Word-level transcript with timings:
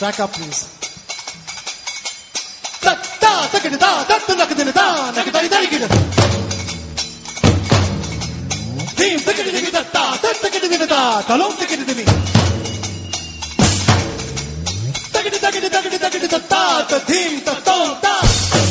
Back 0.00 0.20
up, 0.20 0.32
please. 0.32 0.62
Da 2.82 2.94
da 3.18 3.48
da 3.50 3.58
da 3.58 3.68
da 3.68 4.04
da 4.06 4.18
da 4.18 4.36
da 4.36 4.44
da 4.46 4.54
da 4.54 4.72
da 5.10 5.22
da 5.26 5.42
da 5.42 5.58
da 5.58 5.88
Team, 8.94 9.18
take 9.18 9.38
it, 9.40 9.50
take 9.50 9.66
it, 9.66 9.72
da 9.72 9.82
da 9.82 10.16
da 10.22 10.32
take 10.40 10.54
it, 10.54 10.62
take 10.62 10.80
it, 10.80 10.88
da. 10.88 11.22
Talon, 11.22 11.50
take 11.56 11.72
it, 11.72 11.84
take 11.84 11.98
it. 11.98 12.06
Take 15.12 15.26
it, 15.26 15.40
take 15.40 15.56
it, 15.56 15.72
take 15.72 15.92
it, 15.92 16.00
take 16.00 16.22
it, 16.22 16.30
da 16.30 16.38
da. 16.46 16.86
The 16.86 16.98
team, 17.00 17.40
the 17.44 17.54
tone, 17.66 17.98
da. 18.00 18.67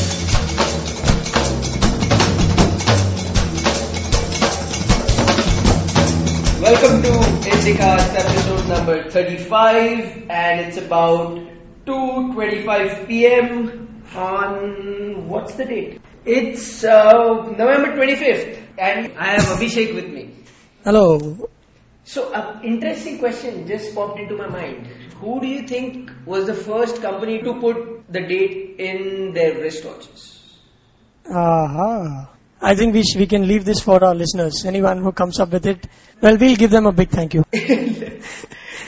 Welcome 6.68 7.02
to 7.02 7.12
Indicast 7.50 8.14
episode 8.14 8.68
number 8.68 9.10
35 9.10 10.30
and 10.30 10.60
it's 10.60 10.76
about 10.76 11.40
2.25 11.86 13.08
pm 13.08 14.04
on, 14.14 15.30
what's 15.30 15.56
the 15.56 15.64
date? 15.64 16.02
It's 16.26 16.84
uh, 16.84 17.14
November 17.52 17.96
25th 17.96 18.62
and 18.78 19.18
I 19.18 19.28
have 19.28 19.44
Abhishek 19.44 19.96
with 19.96 20.10
me. 20.10 20.34
Hello. 20.84 21.50
So 22.04 22.34
an 22.34 22.66
interesting 22.66 23.20
question 23.20 23.66
just 23.66 23.96
popped 23.96 24.20
into 24.20 24.36
my 24.36 24.50
mind. 24.50 24.88
Who 25.22 25.40
do 25.40 25.48
you 25.48 25.66
think 25.66 26.12
was 26.26 26.48
the 26.48 26.54
first 26.54 27.02
company 27.02 27.42
to 27.44 27.62
put 27.62 28.12
the 28.12 28.28
date 28.28 28.76
in 28.78 29.32
their 29.32 29.54
wristwatches? 29.54 30.42
Aha. 31.32 32.37
I 32.62 32.76
think 32.76 32.94
we, 32.94 33.04
sh- 33.04 33.16
we 33.16 33.28
can 33.28 33.48
leave 33.48 33.66
this 33.66 33.80
for 33.80 34.04
our 34.04 34.16
listeners. 34.16 34.66
Anyone 34.66 35.02
who 35.04 35.12
comes 35.12 35.40
up 35.40 35.52
with 35.52 35.66
it, 35.66 35.88
well, 36.22 36.38
we'll 36.38 36.56
give 36.56 36.72
them 36.72 36.86
a 36.86 36.92
big 36.92 37.10
thank 37.10 37.34
you. 37.34 37.44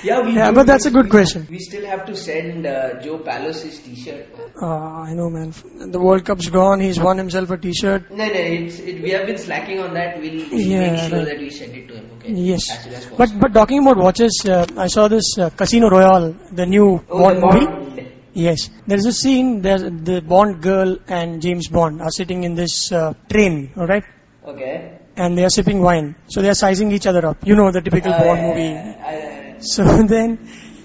Yeah, 0.02 0.22
we 0.22 0.34
Yeah, 0.34 0.52
but 0.52 0.66
that's 0.66 0.86
a 0.86 0.92
good 0.92 1.10
question. 1.10 1.46
We 1.50 1.60
still 1.60 1.86
have 1.86 2.06
to 2.06 2.16
send 2.16 2.66
uh, 2.66 3.02
Joe 3.02 3.18
Palos' 3.20 3.64
his 3.64 3.80
t-shirt. 3.80 4.28
Uh, 4.62 4.66
I 4.66 5.14
know, 5.14 5.30
man. 5.30 5.54
The 5.92 6.00
World 6.00 6.24
Cup's 6.24 6.50
gone. 6.50 6.80
He's 6.80 7.00
won 7.00 7.18
himself 7.18 7.50
a 7.52 7.58
T-shirt. 7.58 8.10
No, 8.10 8.26
no, 8.26 8.32
it's, 8.34 8.80
it, 8.80 9.02
we 9.02 9.10
have 9.12 9.26
been 9.28 9.38
slacking 9.38 9.80
on 9.80 9.94
that. 9.96 10.18
We'll 10.20 10.34
Yeah, 10.34 10.92
make 10.92 11.10
sure 11.10 11.18
right. 11.20 11.28
that 11.28 11.40
we 11.40 11.50
send 11.50 11.76
it 11.76 11.88
to 11.90 11.96
him. 11.96 12.10
Okay. 12.18 12.32
Yes. 12.32 12.70
As 12.72 12.88
as. 12.88 13.06
But 13.08 13.38
but 13.40 13.54
talking 13.54 13.82
about 13.82 13.98
watches, 13.98 14.42
uh, 14.48 14.66
I 14.78 14.88
saw 14.88 15.10
this 15.10 15.38
uh, 15.38 15.50
Casino 15.50 15.90
Royale, 15.90 16.34
the 16.52 16.66
new 16.66 17.04
oh, 17.10 17.20
Bond 17.20 17.40
movie. 17.42 17.89
Yes, 18.34 18.70
there's 18.88 19.06
a 19.06 19.12
scene. 19.14 19.62
There's 19.62 19.82
the 19.82 20.22
Bond 20.22 20.62
girl 20.62 20.98
and 21.08 21.42
James 21.42 21.68
Bond 21.68 22.02
are 22.02 22.12
sitting 22.12 22.44
in 22.44 22.54
this 22.56 22.92
uh, 22.92 23.14
train, 23.30 23.72
all 23.76 23.88
right, 23.88 24.04
Okay. 24.46 25.00
and 25.18 25.38
they 25.38 25.44
are 25.44 25.50
sipping 25.50 25.82
wine. 25.82 26.16
So 26.28 26.42
they 26.42 26.50
are 26.50 26.54
sizing 26.56 26.92
each 26.92 27.08
other 27.08 27.26
up. 27.26 27.38
You 27.46 27.56
know 27.56 27.72
the 27.72 27.82
typical 27.82 28.14
Uh, 28.14 28.24
Bond 28.24 28.42
movie. 28.42 28.74
uh, 28.76 29.60
So 29.62 29.84
then 30.16 30.38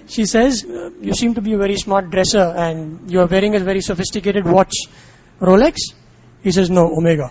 she 0.06 0.24
says, 0.26 0.62
You 1.00 1.14
seem 1.14 1.34
to 1.34 1.42
be 1.42 1.52
a 1.52 1.58
very 1.58 1.76
smart 1.76 2.10
dresser 2.10 2.52
and 2.56 3.10
you 3.10 3.20
are 3.20 3.26
wearing 3.26 3.54
a 3.54 3.60
very 3.60 3.80
sophisticated 3.82 4.46
watch. 4.46 4.74
Rolex? 5.40 5.76
He 6.42 6.50
says, 6.50 6.70
No, 6.70 6.86
Omega. 6.96 7.30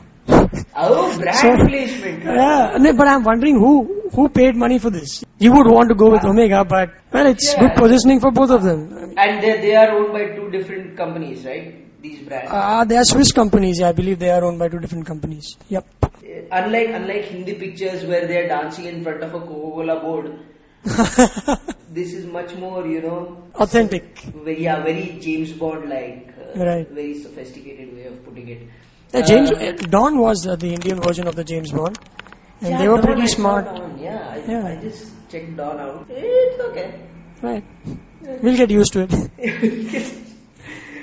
Oh, 0.75 1.17
brand 1.19 1.37
So- 1.37 1.67
placement. 1.67 2.23
Yeah, 2.23 2.77
no, 2.79 2.93
but 2.93 3.07
I'm 3.07 3.23
wondering 3.23 3.59
who 3.59 3.73
who 4.15 4.29
paid 4.29 4.55
money 4.55 4.79
for 4.79 4.89
this. 4.89 5.23
You 5.39 5.51
would 5.53 5.67
want 5.67 5.89
to 5.89 5.95
go 5.95 6.09
with 6.11 6.23
Omega, 6.23 6.63
but 6.65 6.91
well, 7.11 7.27
it's 7.27 7.53
Yeah. 7.53 7.61
good 7.61 7.75
positioning 7.83 8.19
for 8.19 8.31
both 8.31 8.51
of 8.51 8.63
them. 8.63 9.13
And 9.17 9.41
they, 9.43 9.53
they 9.61 9.75
are 9.75 9.89
owned 9.97 10.13
by 10.13 10.25
two 10.35 10.49
different 10.51 10.95
companies, 10.97 11.45
right? 11.45 11.79
These 12.01 12.21
brands. 12.27 12.51
Uh, 12.51 12.83
they 12.85 12.97
are 12.97 13.05
Swiss 13.05 13.31
companies. 13.31 13.79
Yeah, 13.79 13.89
I 13.89 13.91
believe 13.93 14.19
they 14.19 14.29
are 14.29 14.43
owned 14.43 14.59
by 14.59 14.67
two 14.69 14.79
different 14.79 15.05
companies. 15.05 15.55
Yep. 15.69 15.85
Uh, 16.03 16.07
unlike 16.51 16.89
unlike 17.01 17.25
Hindi 17.35 17.53
pictures 17.65 18.03
where 18.05 18.27
they 18.27 18.37
are 18.43 18.47
dancing 18.47 18.85
in 18.85 19.03
front 19.03 19.23
of 19.23 19.33
a 19.33 19.39
Coca-Cola 19.39 19.99
board, 20.01 20.33
this 21.97 22.13
is 22.13 22.25
much 22.25 22.53
more, 22.55 22.85
you 22.85 23.01
know, 23.01 23.37
Authentic. 23.55 24.19
very, 24.45 24.61
yeah, 24.63 24.83
very 24.83 25.17
James 25.21 25.53
Bond 25.53 25.89
like, 25.89 26.33
uh, 26.37 26.65
Right. 26.65 26.89
very 26.89 27.13
sophisticated 27.21 27.95
way 27.95 28.05
of 28.05 28.23
putting 28.25 28.49
it. 28.49 28.63
James 29.21 29.51
Uh, 29.51 29.55
uh, 29.55 29.71
Don 29.89 30.17
was 30.17 30.47
uh, 30.47 30.55
the 30.55 30.73
Indian 30.73 30.99
version 30.99 31.27
of 31.27 31.35
the 31.35 31.43
James 31.43 31.71
Bond, 31.71 31.99
and 32.61 32.71
Yeah, 32.71 32.77
they 32.79 32.87
were 32.87 32.95
Don, 32.95 33.05
pretty 33.05 33.21
I 33.21 33.25
smart. 33.27 33.65
Don, 33.65 33.97
Yeah, 33.99 34.27
I, 34.27 34.37
Yeah. 34.51 34.67
I 34.67 34.75
just 34.81 35.11
checked 35.29 35.55
Don 35.55 35.79
out. 35.79 36.05
It's 36.09 36.59
okay. 36.69 37.01
Right. 37.41 37.63
We'll 38.41 38.57
get 38.57 38.71
used 38.71 38.93
to 38.93 39.01
it. 39.01 39.13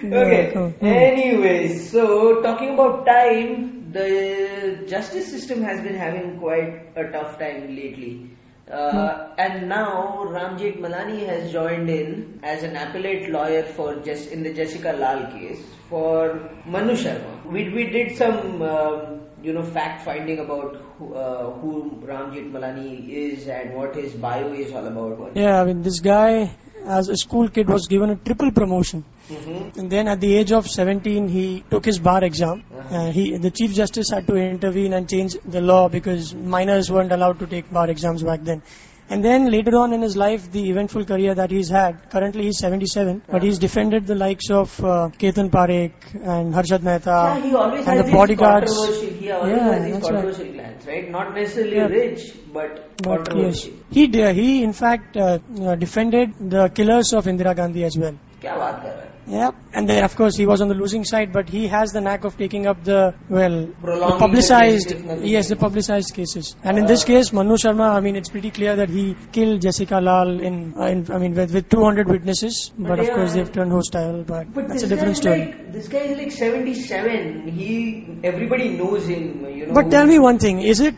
okay. 0.04 0.52
Hmm. 0.54 0.86
Anyways, 0.86 1.90
so 1.90 2.40
talking 2.42 2.74
about 2.74 3.06
time, 3.06 3.92
the 3.92 4.84
justice 4.88 5.30
system 5.30 5.62
has 5.62 5.80
been 5.82 5.94
having 5.94 6.38
quite 6.38 6.96
a 6.96 7.10
tough 7.12 7.38
time 7.38 7.76
lately. 7.76 8.30
Uh, 8.70 9.34
and 9.36 9.68
now 9.68 10.24
Ram 10.24 10.56
Jethmalani 10.56 11.26
has 11.26 11.50
joined 11.50 11.90
in 11.90 12.38
as 12.42 12.62
an 12.62 12.76
appellate 12.76 13.30
lawyer 13.30 13.64
for 13.64 13.96
just 13.96 14.30
in 14.30 14.44
the 14.44 14.52
Jessica 14.52 14.92
Lal 14.92 15.32
case 15.32 15.60
for 15.88 16.50
Manu 16.64 16.94
Sharma. 16.94 17.44
We 17.44 17.68
we 17.70 17.86
did 17.90 18.16
some 18.16 18.62
um, 18.62 19.22
you 19.42 19.52
know 19.52 19.62
fact 19.62 20.04
finding 20.04 20.38
about 20.38 20.76
who, 20.98 21.14
uh, 21.14 21.50
who 21.58 21.98
Ram 22.04 22.32
Jethmalani 22.32 23.08
is 23.08 23.48
and 23.48 23.74
what 23.74 23.96
his 23.96 24.12
bio 24.12 24.52
is 24.52 24.72
all 24.72 24.86
about. 24.86 25.36
Yeah, 25.36 25.60
I 25.60 25.64
mean, 25.64 25.82
this 25.82 26.00
guy, 26.00 26.50
as 26.86 27.08
a 27.08 27.16
school 27.16 27.48
kid, 27.48 27.68
was 27.68 27.86
given 27.86 28.10
a 28.10 28.16
triple 28.16 28.50
promotion. 28.50 29.04
hmm 29.28 29.78
And 29.78 29.90
then 29.90 30.08
at 30.08 30.20
the 30.20 30.36
age 30.36 30.52
of 30.52 30.66
17, 30.66 31.28
he 31.28 31.64
took 31.70 31.84
his 31.84 31.98
bar 31.98 32.22
exam. 32.24 32.62
Uh, 32.90 33.10
he, 33.10 33.36
the 33.36 33.50
Chief 33.50 33.72
Justice 33.72 34.10
had 34.10 34.26
to 34.26 34.34
intervene 34.36 34.92
and 34.92 35.08
change 35.08 35.36
the 35.44 35.60
law 35.60 35.88
because 35.88 36.34
minors 36.34 36.90
weren't 36.90 37.12
allowed 37.12 37.38
to 37.38 37.46
take 37.46 37.70
bar 37.70 37.88
exams 37.88 38.22
back 38.22 38.40
then. 38.42 38.62
And 39.09 39.23
then 39.23 39.51
later 39.51 39.75
on 39.77 39.93
in 39.93 40.01
his 40.01 40.17
life, 40.17 40.51
the 40.51 40.67
eventful 40.69 41.05
career 41.05 41.35
that 41.35 41.51
he's 41.51 41.69
had, 41.69 42.09
currently 42.09 42.43
he's 42.45 42.57
77, 42.57 43.21
but 43.29 43.43
he's 43.43 43.59
defended 43.59 44.07
the 44.07 44.15
likes 44.15 44.49
of 44.49 44.79
uh, 44.83 45.09
Ketan 45.19 45.51
Parekh 45.51 45.93
and 46.15 46.51
Harshad 46.55 46.81
Mehta 46.81 47.11
Yeah, 47.11 47.39
he 47.43 47.53
always 47.53 47.85
and 47.85 47.97
has 47.97 47.97
the 47.99 48.03
these 48.05 48.13
bodyguards. 48.15 48.71
controversial. 48.71 49.19
He 49.19 49.29
always 49.31 49.55
Yeah, 49.55 49.63
has 49.73 49.83
these 49.83 49.93
that's 49.93 50.09
right. 50.11 50.23
controversial 50.23 50.53
clients, 50.55 50.87
right? 50.87 51.11
Not 51.11 51.35
necessarily 51.35 51.75
Yeah. 51.77 51.85
rich, 51.85 52.33
but, 52.51 52.97
But 53.03 53.11
yes, 53.11 53.65
controversial. 53.65 53.71
he, 53.91 54.07
d- 54.07 54.33
he 54.33 54.63
in 54.63 54.73
fact 54.73 55.15
uh, 55.17 55.37
uh, 55.61 55.75
defended 55.75 56.33
the 56.39 56.69
killers 56.69 57.13
of 57.13 57.25
Indira 57.25 57.55
Gandhi 57.55 57.83
as 57.83 57.95
well. 57.99 58.15
क्या 58.41 58.55
बात 58.57 58.81
कर 58.81 58.89
रहा 58.89 59.03
है? 59.03 59.11
Yeah, 59.30 59.52
and 59.72 59.88
then 59.88 60.02
of 60.02 60.16
course 60.16 60.36
he 60.36 60.44
was 60.44 60.60
on 60.60 60.66
the 60.66 60.74
losing 60.74 61.04
side, 61.04 61.32
but 61.32 61.48
he 61.48 61.68
has 61.68 61.92
the 61.92 62.00
knack 62.00 62.24
of 62.24 62.36
taking 62.36 62.66
up 62.66 62.82
the 62.82 63.14
well, 63.28 63.66
the 63.82 64.16
publicized, 64.18 64.88
the 64.88 64.94
case 64.96 65.22
yes, 65.22 65.48
the 65.48 65.54
publicized 65.54 66.14
cases. 66.14 66.56
And 66.64 66.78
in 66.78 66.86
this 66.86 67.04
case, 67.04 67.32
Manu 67.32 67.54
Sharma, 67.54 67.90
I 67.90 68.00
mean, 68.00 68.16
it's 68.16 68.28
pretty 68.28 68.50
clear 68.50 68.74
that 68.74 68.88
he 68.88 69.14
killed 69.30 69.62
Jessica 69.62 70.00
Lal 70.00 70.40
in, 70.40 70.74
uh, 70.76 70.86
in 70.86 71.06
I 71.12 71.18
mean, 71.18 71.34
with, 71.34 71.54
with 71.54 71.68
200 71.68 72.08
witnesses, 72.08 72.72
but, 72.76 72.88
But 72.88 72.98
of 72.98 73.06
yeah, 73.06 73.14
course 73.14 73.34
they've 73.34 73.52
turned 73.52 73.70
hostile. 73.70 74.24
But, 74.24 74.52
But 74.52 74.68
that's 74.68 74.82
a 74.82 74.88
different 74.88 75.16
story. 75.16 75.44
Like, 75.46 75.72
this 75.74 75.86
guy 75.86 75.98
is 75.98 76.18
like 76.18 76.32
77. 76.32 77.46
He, 77.52 78.18
everybody 78.24 78.70
knows 78.70 79.06
him, 79.06 79.46
you 79.46 79.66
know. 79.66 79.74
but 79.74 79.92
tell 79.92 80.06
me 80.06 80.18
one 80.18 80.40
thing: 80.40 80.60
is 80.60 80.80
it 80.80 80.96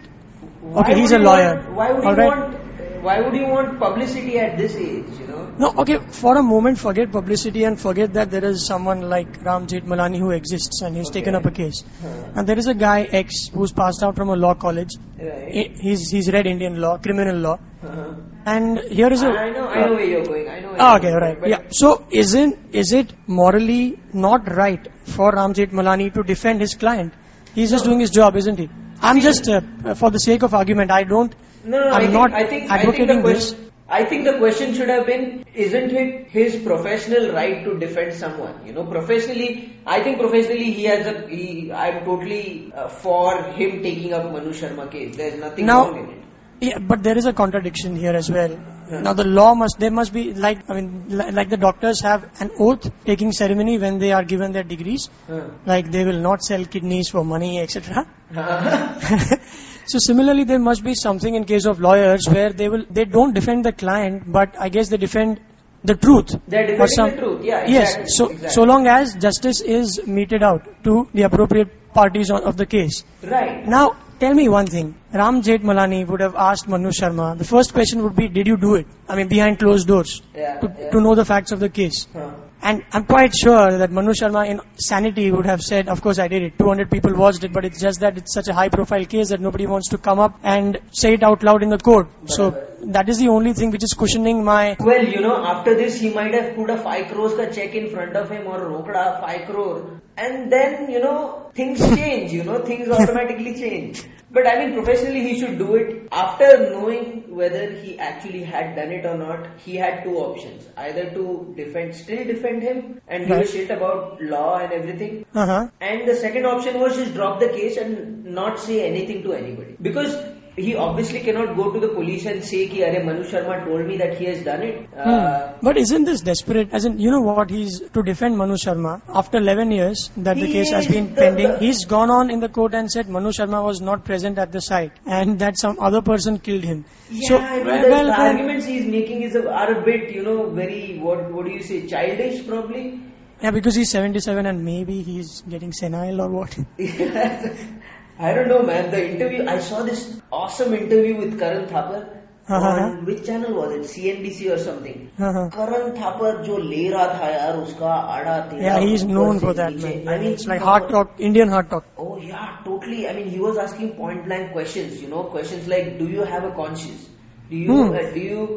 why 0.62 0.81
okay? 0.82 0.94
He's 1.00 1.12
a 1.12 1.19
lawyer. 1.19 1.56
Want, 1.56 1.75
why 1.75 1.92
would 1.92 2.04
all 2.04 2.12
you 2.12 2.19
right? 2.19 2.38
want? 2.38 3.03
Why 3.03 3.21
would 3.21 3.34
you 3.34 3.47
want 3.47 3.78
publicity 3.78 4.38
at 4.38 4.56
this 4.56 4.75
age? 4.76 5.19
You 5.21 5.26
know. 5.26 5.41
No, 5.59 5.73
okay, 5.79 5.99
for 6.09 6.37
a 6.39 6.43
moment 6.43 6.79
forget 6.79 7.13
publicity 7.13 7.65
and 7.65 7.79
forget 7.79 8.15
that 8.15 8.31
there 8.31 8.45
is 8.45 8.67
someone 8.67 9.03
like 9.11 9.45
Ram 9.45 9.67
Malani 9.67 10.19
who 10.19 10.31
exists 10.31 10.81
and 10.83 10.97
he's 10.97 11.09
Okay. 11.11 11.21
taken 11.21 11.35
up 11.35 11.45
a 11.47 11.51
case. 11.51 11.85
Huh. 12.03 12.09
And 12.37 12.47
there 12.47 12.59
is 12.59 12.67
a 12.67 12.75
guy 12.75 13.03
X 13.03 13.49
who's 13.53 13.73
passed 13.73 14.03
out 14.03 14.17
from 14.17 14.31
a 14.31 14.37
law 14.37 14.55
college. 14.55 14.91
Right. 15.21 15.73
He's, 15.79 16.11
he's 16.11 16.33
read 16.33 16.47
Indian 16.47 16.81
law, 16.81 16.97
criminal 16.99 17.37
law. 17.37 17.59
Uh-huh. 17.85 18.15
And 18.47 18.79
here 18.81 19.09
is 19.13 19.23
a. 19.23 19.27
I 19.29 19.51
know. 19.51 19.67
I 19.69 19.87
know 19.87 19.93
where 19.95 20.05
you're 20.05 20.25
going. 20.25 20.49
I 20.49 20.61
know. 20.61 20.71
Where 20.73 20.81
Ah, 20.81 20.97
you're 20.97 21.11
okay, 21.21 21.21
going, 21.21 21.41
right. 21.43 21.49
Yeah. 21.51 21.63
So 21.71 22.07
isn't 22.11 22.75
is 22.75 22.93
it 22.93 23.13
morally 23.27 23.99
not 24.13 24.51
right 24.57 24.89
for 25.05 25.33
Ram 25.33 25.53
Jethmalani 25.55 26.13
to 26.15 26.23
defend 26.23 26.61
his 26.61 26.75
client? 26.75 27.13
He's 27.55 27.71
just 27.71 27.84
No. 27.84 27.91
doing 27.91 28.01
his 28.01 28.11
job, 28.11 28.37
isn't 28.37 28.59
he? 28.59 28.69
I'm 29.01 29.21
just 29.21 29.49
uh, 29.49 29.61
for 29.95 30.11
the 30.11 30.19
sake 30.19 30.43
of 30.43 30.55
argument. 30.55 30.91
I 30.91 31.03
don't. 31.05 31.34
No, 31.65 31.79
no, 31.79 31.91
I'm 31.91 31.95
I 31.95 32.01
think, 32.01 32.13
not 32.13 32.33
I 32.33 32.47
think, 32.47 32.71
advocating 32.73 33.11
I 33.11 33.23
think 33.23 33.27
the 33.27 33.33
this. 33.34 33.55
I 33.98 34.04
think 34.10 34.24
the 34.24 34.39
question 34.39 34.74
should 34.74 34.89
have 34.89 35.06
been, 35.06 35.44
isn't 35.54 35.92
it 36.03 36.28
his 36.28 36.56
professional 36.66 37.30
right 37.33 37.62
to 37.65 37.78
defend 37.78 38.15
someone? 38.15 38.54
You 38.66 38.72
know, 38.72 38.84
professionally, 38.84 39.50
I 39.86 40.03
think 40.03 40.18
professionally 40.18 40.72
he 40.72 40.84
has 40.84 41.06
a, 41.06 41.28
he, 41.28 41.71
I'm 41.71 42.04
totally 42.06 42.72
uh, 42.74 42.89
for 42.89 43.42
him 43.59 43.83
taking 43.83 44.15
up 44.15 44.33
Manu 44.33 44.53
Sharma 44.62 44.91
case. 44.91 45.16
There's 45.16 45.39
nothing 45.39 45.66
Now- 45.66 45.91
wrong 45.91 45.98
in 46.04 46.10
it. 46.10 46.18
Yeah, 46.65 46.78
but 46.78 47.03
there 47.03 47.18
is 47.18 47.27
a 47.27 47.33
contradiction 47.33 47.97
here 47.97 48.12
as 48.12 48.30
well. 48.30 48.50
Yeah. 48.89 49.00
Now 49.00 49.12
the 49.15 49.24
law 49.24 49.53
must, 49.54 49.80
there 49.80 49.91
must 49.91 50.12
be 50.12 50.33
like, 50.33 50.71
I 50.71 50.74
mean, 50.74 51.06
li- 51.09 51.33
like 51.33 51.48
the 51.48 51.56
doctors 51.56 52.00
have 52.03 52.30
an 52.41 52.53
oath 52.56 52.88
taking 53.04 53.33
ceremony 53.33 53.78
when 53.78 53.98
they 53.98 54.12
are 54.12 54.22
given 54.22 54.53
their 54.53 54.62
degrees. 54.62 55.10
Huh. 55.27 55.41
Like 55.66 55.91
they 55.91 56.04
will 56.04 56.21
not 56.21 56.41
sell 56.42 56.65
kidneys 56.65 57.09
for 57.09 57.24
money, 57.24 57.59
etc. 57.59 58.06
Uh-huh. 58.36 59.36
so 59.87 59.99
similarly, 59.99 60.45
there 60.45 60.59
must 60.59 60.84
be 60.84 60.95
something 60.95 61.34
in 61.34 61.45
case 61.45 61.67
of 61.67 61.81
lawyers 61.81 62.27
where 62.29 62.51
they 62.53 62.69
will, 62.69 62.84
they 62.91 63.05
don't 63.05 63.34
defend 63.34 63.65
the 63.65 63.73
client, 63.73 64.31
but 64.31 64.55
I 64.59 64.69
guess 64.69 64.89
they 64.89 64.97
defend 64.97 65.41
the 65.84 65.95
truth. 65.97 66.37
They're 66.49 66.67
defending 66.67 66.87
some- 66.89 67.11
the 67.11 67.17
truth. 67.17 67.45
Yeah, 67.45 67.67
Yes. 67.67 67.97
So 68.17 68.27
exactly. 68.27 68.49
so 68.51 68.63
long 68.63 68.87
as 68.87 69.15
justice 69.15 69.61
is 69.61 70.01
meted 70.07 70.43
out 70.43 70.63
to 70.84 71.09
the 71.13 71.23
appropriate 71.23 71.93
parties 71.93 72.31
on, 72.31 72.45
of 72.45 72.57
the 72.57 72.67
case. 72.67 73.05
Right. 73.23 73.67
Now, 73.67 73.97
tell 74.21 74.33
me 74.33 74.49
one 74.49 74.67
thing. 74.67 74.95
Ram 75.13 75.43
Malani 75.43 76.07
would 76.07 76.21
have 76.21 76.34
asked 76.37 76.69
Manu 76.69 76.91
Sharma. 76.91 77.37
The 77.37 77.45
first 77.45 77.75
question 77.75 78.03
would 78.05 78.15
be, 78.17 78.29
did 78.29 78.47
you 78.47 78.57
do 78.57 78.77
it? 78.77 78.87
I 79.09 79.17
mean, 79.17 79.29
behind 79.29 79.59
closed 79.59 79.89
doors. 79.89 80.23
Yeah, 80.34 80.59
To, 80.61 80.73
yeah. 80.79 80.91
to 80.91 81.01
know 81.01 81.15
the 81.15 81.25
facts 81.25 81.53
of 81.53 81.61
the 81.61 81.69
case. 81.69 82.07
Huh. 82.13 82.31
And 82.62 82.84
I'm 82.92 83.04
quite 83.04 83.34
sure 83.34 83.76
that 83.76 83.91
Manu 83.91 84.12
Sharma 84.12 84.48
in 84.48 84.60
sanity 84.76 85.32
would 85.32 85.47
have 85.47 85.60
said, 85.60 85.88
of 85.88 86.00
course 86.00 86.20
I 86.20 86.28
did 86.28 86.42
it. 86.42 86.59
200 86.59 86.91
people 86.91 87.12
watched 87.14 87.42
it, 87.42 87.53
but 87.53 87.64
it's 87.64 87.80
just 87.80 88.00
that 88.00 88.16
it's 88.16 88.32
such 88.32 88.47
a 88.47 88.53
high 88.53 88.68
profile 88.68 89.04
case 89.04 89.30
that 89.30 89.41
nobody 89.41 89.66
wants 89.66 89.88
to 89.88 89.98
come 89.98 90.20
up 90.20 90.38
and 90.44 90.78
say 90.92 91.14
it 91.14 91.24
out 91.24 91.42
loud 91.42 91.64
in 91.64 91.70
the 91.70 91.78
court. 91.78 92.09
So 92.26 92.72
that 92.83 93.09
is 93.09 93.19
the 93.19 93.29
only 93.29 93.53
thing 93.53 93.71
which 93.71 93.84
is 93.84 93.95
cushioning 93.95 94.45
my 94.45 94.77
Well, 94.79 95.05
you 95.05 95.21
know, 95.21 95.45
after 95.45 95.75
this, 95.75 96.01
he 96.01 96.11
might 96.11 96.34
have 96.34 96.55
put 96.57 96.71
a 96.71 96.77
5 96.77 97.13
crores 97.13 97.34
ka 97.34 97.47
check 97.51 97.75
in 97.75 97.91
front 97.91 98.17
of 98.17 98.31
him 98.31 98.47
or 98.47 98.59
rokda 98.61 99.21
5 99.21 99.47
crore. 99.49 100.01
And 100.17 100.53
then, 100.53 100.91
you 100.91 101.01
know, 101.01 101.51
things 101.55 101.79
change, 101.97 102.33
you 102.33 102.45
know, 102.45 102.59
things 102.65 102.89
automatically 102.97 103.55
change. 103.55 104.05
But 104.31 104.47
I 104.47 104.59
mean, 104.59 104.75
professionally, 104.75 105.21
he 105.21 105.39
should 105.39 105.59
do 105.59 105.75
it. 105.77 106.09
After 106.11 106.71
knowing 106.71 107.34
whether 107.34 107.71
he 107.71 107.99
actually 107.99 108.43
had 108.43 108.75
done 108.77 108.91
it 108.91 109.05
or 109.05 109.17
not, 109.17 109.61
he 109.61 109.77
had 109.77 110.05
two 110.05 110.17
options. 110.17 110.67
Either 110.77 111.11
to 111.11 111.55
defend, 111.57 111.95
still 111.95 112.25
defend 112.25 112.63
him 112.63 113.01
and 113.09 113.27
give 113.27 113.39
a 113.39 113.47
shit 113.47 113.71
about 113.71 114.23
law 114.23 114.59
and 114.59 114.73
everything. 114.73 115.27
uh-huh. 115.34 115.69
And 115.81 116.09
the 116.09 116.17
second 116.17 116.47
option 116.47 116.81
was 116.81 116.97
just 116.97 117.15
drop 117.15 117.41
the 117.41 117.49
case 117.49 117.77
and 117.77 118.25
not 118.25 118.59
say 118.59 118.87
anything 118.87 119.23
to 119.25 119.34
anybody. 119.34 119.77
Because 119.81 120.17
he 120.57 120.75
obviously 120.77 121.21
cannot 121.21 121.57
go 121.57 121.71
to 121.72 121.81
the 121.81 121.89
police 121.89 122.27
and 122.27 122.45
say 122.45 122.69
ki 122.69 122.81
Arey 122.81 123.04
Manu 123.04 123.25
Sharma 123.25 123.65
told 123.65 123.87
me 123.87 123.97
that 123.99 124.19
he 124.19 124.27
has 124.27 124.43
done 124.45 124.63
it. 124.63 124.89
Uh, 124.95 125.13
Hmm. 125.53 125.59
But 125.66 125.78
isn't 125.78 126.04
this 126.04 126.21
desperate? 126.21 126.69
As 126.72 126.84
in, 126.84 126.99
you 126.99 127.10
know 127.10 127.21
what? 127.21 127.51
He's 127.51 127.81
to 127.95 128.03
defend 128.03 128.37
Manu 128.37 128.54
Sharma 128.54 129.01
after 129.09 129.39
11 129.39 129.71
years 129.71 130.10
that 130.19 130.37
the 130.37 130.47
case 130.53 130.71
has 130.71 130.87
been 130.87 131.15
pending. 131.15 131.57
He's 131.59 131.84
gone 131.87 132.10
on 132.10 132.31
in 132.31 132.41
the 132.41 132.49
court 132.49 132.75
and 132.75 132.91
said 132.91 133.09
Manu 133.09 133.31
Sharma 133.31 133.63
was 133.65 133.81
not 133.81 134.04
present 134.04 134.39
at 134.39 134.53
the 134.53 134.60
site 134.60 134.93
and 135.07 135.39
that 135.39 135.59
some 135.59 135.78
other 135.81 136.03
person 136.03 136.39
killed 136.39 136.65
him. 136.65 136.84
yeah, 137.10 137.28
so, 137.28 137.39
I 137.39 137.57
mean, 137.57 137.66
well, 137.66 137.83
the, 137.83 137.91
well, 137.91 138.07
the 138.07 138.21
arguments 138.21 138.66
he 138.66 138.78
is 138.78 138.87
making 138.87 139.22
is 139.22 139.34
a, 139.37 139.48
are 139.51 139.72
a 139.78 139.84
bit, 139.84 140.10
you 140.10 140.22
know, 140.22 140.51
very 140.51 140.98
what 140.98 141.31
what 141.33 141.47
do 141.47 141.53
you 141.53 141.63
say, 141.63 141.87
childish 141.87 142.47
probably. 142.47 143.01
yeah, 143.43 143.51
because 143.51 143.75
he's 143.75 143.91
77 143.91 144.47
and 144.47 144.65
maybe 144.65 145.03
he's 145.03 145.43
getting 145.43 145.72
senile 145.72 146.21
or 146.21 146.28
what. 146.28 146.59
I 148.22 148.34
don't 148.34 148.47
know, 148.47 148.61
man. 148.64 148.91
The 148.91 149.02
interview 149.14 149.46
I 149.47 149.59
saw 149.59 149.84
this 149.84 150.20
awesome 150.32 150.73
interview 150.73 151.17
with 151.17 151.40
Karan 151.40 151.66
Thapar. 151.67 152.05
Uh-huh. 152.49 152.67
On 152.82 153.05
which 153.05 153.26
channel 153.26 153.53
was 153.55 153.72
it? 153.76 153.82
CNBC 153.94 154.49
or 154.53 154.58
something. 154.58 154.99
Uh-huh. 155.20 155.41
करण 155.55 155.90
थापर 155.97 156.38
जो 156.46 156.58
ले 156.58 156.88
रहा 156.90 157.08
था 157.20 157.29
यार 157.32 157.58
उसका 157.64 157.90
आड़ा 158.17 158.38
तेरा 158.52 158.61
Yeah, 158.67 158.79
he's 158.85 159.03
ऊपर 159.03 159.14
known 159.17 159.40
से 159.40 159.46
for 159.46 159.53
that, 159.58 159.73
नीचे. 159.73 160.05
man. 160.05 160.14
I 160.14 160.17
mean, 160.22 160.32
it's 160.38 160.47
like 160.47 160.61
he 160.61 160.66
hard 160.70 160.84
was- 160.84 160.91
talk, 160.94 161.20
Indian 161.20 161.49
hard 161.49 161.70
talk. 161.70 161.84
Oh 161.97 162.17
yeah, 162.29 162.46
totally. 162.70 163.02
I 163.09 163.14
mean, 163.17 163.28
he 163.35 163.41
was 163.47 163.58
asking 163.58 163.91
point 163.97 164.23
blank 164.29 164.53
questions. 164.53 165.02
You 165.02 165.09
know, 165.16 165.23
questions 165.35 165.67
like, 165.67 165.91
"Do 165.99 166.08
you 166.16 166.23
have 166.35 166.46
a 166.46 166.53
conscience? 166.61 167.03
Do 167.49 167.58
you 167.58 167.78
Hmm. 167.82 167.99
uh, 168.03 168.08
do 168.16 168.26
you 168.29 168.47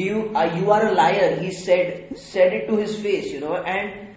do 0.00 0.04
you 0.04 0.24
uh, 0.34 0.48
you 0.56 0.70
are 0.70 0.82
a 0.88 0.92
liar?" 0.92 1.28
He 1.44 1.50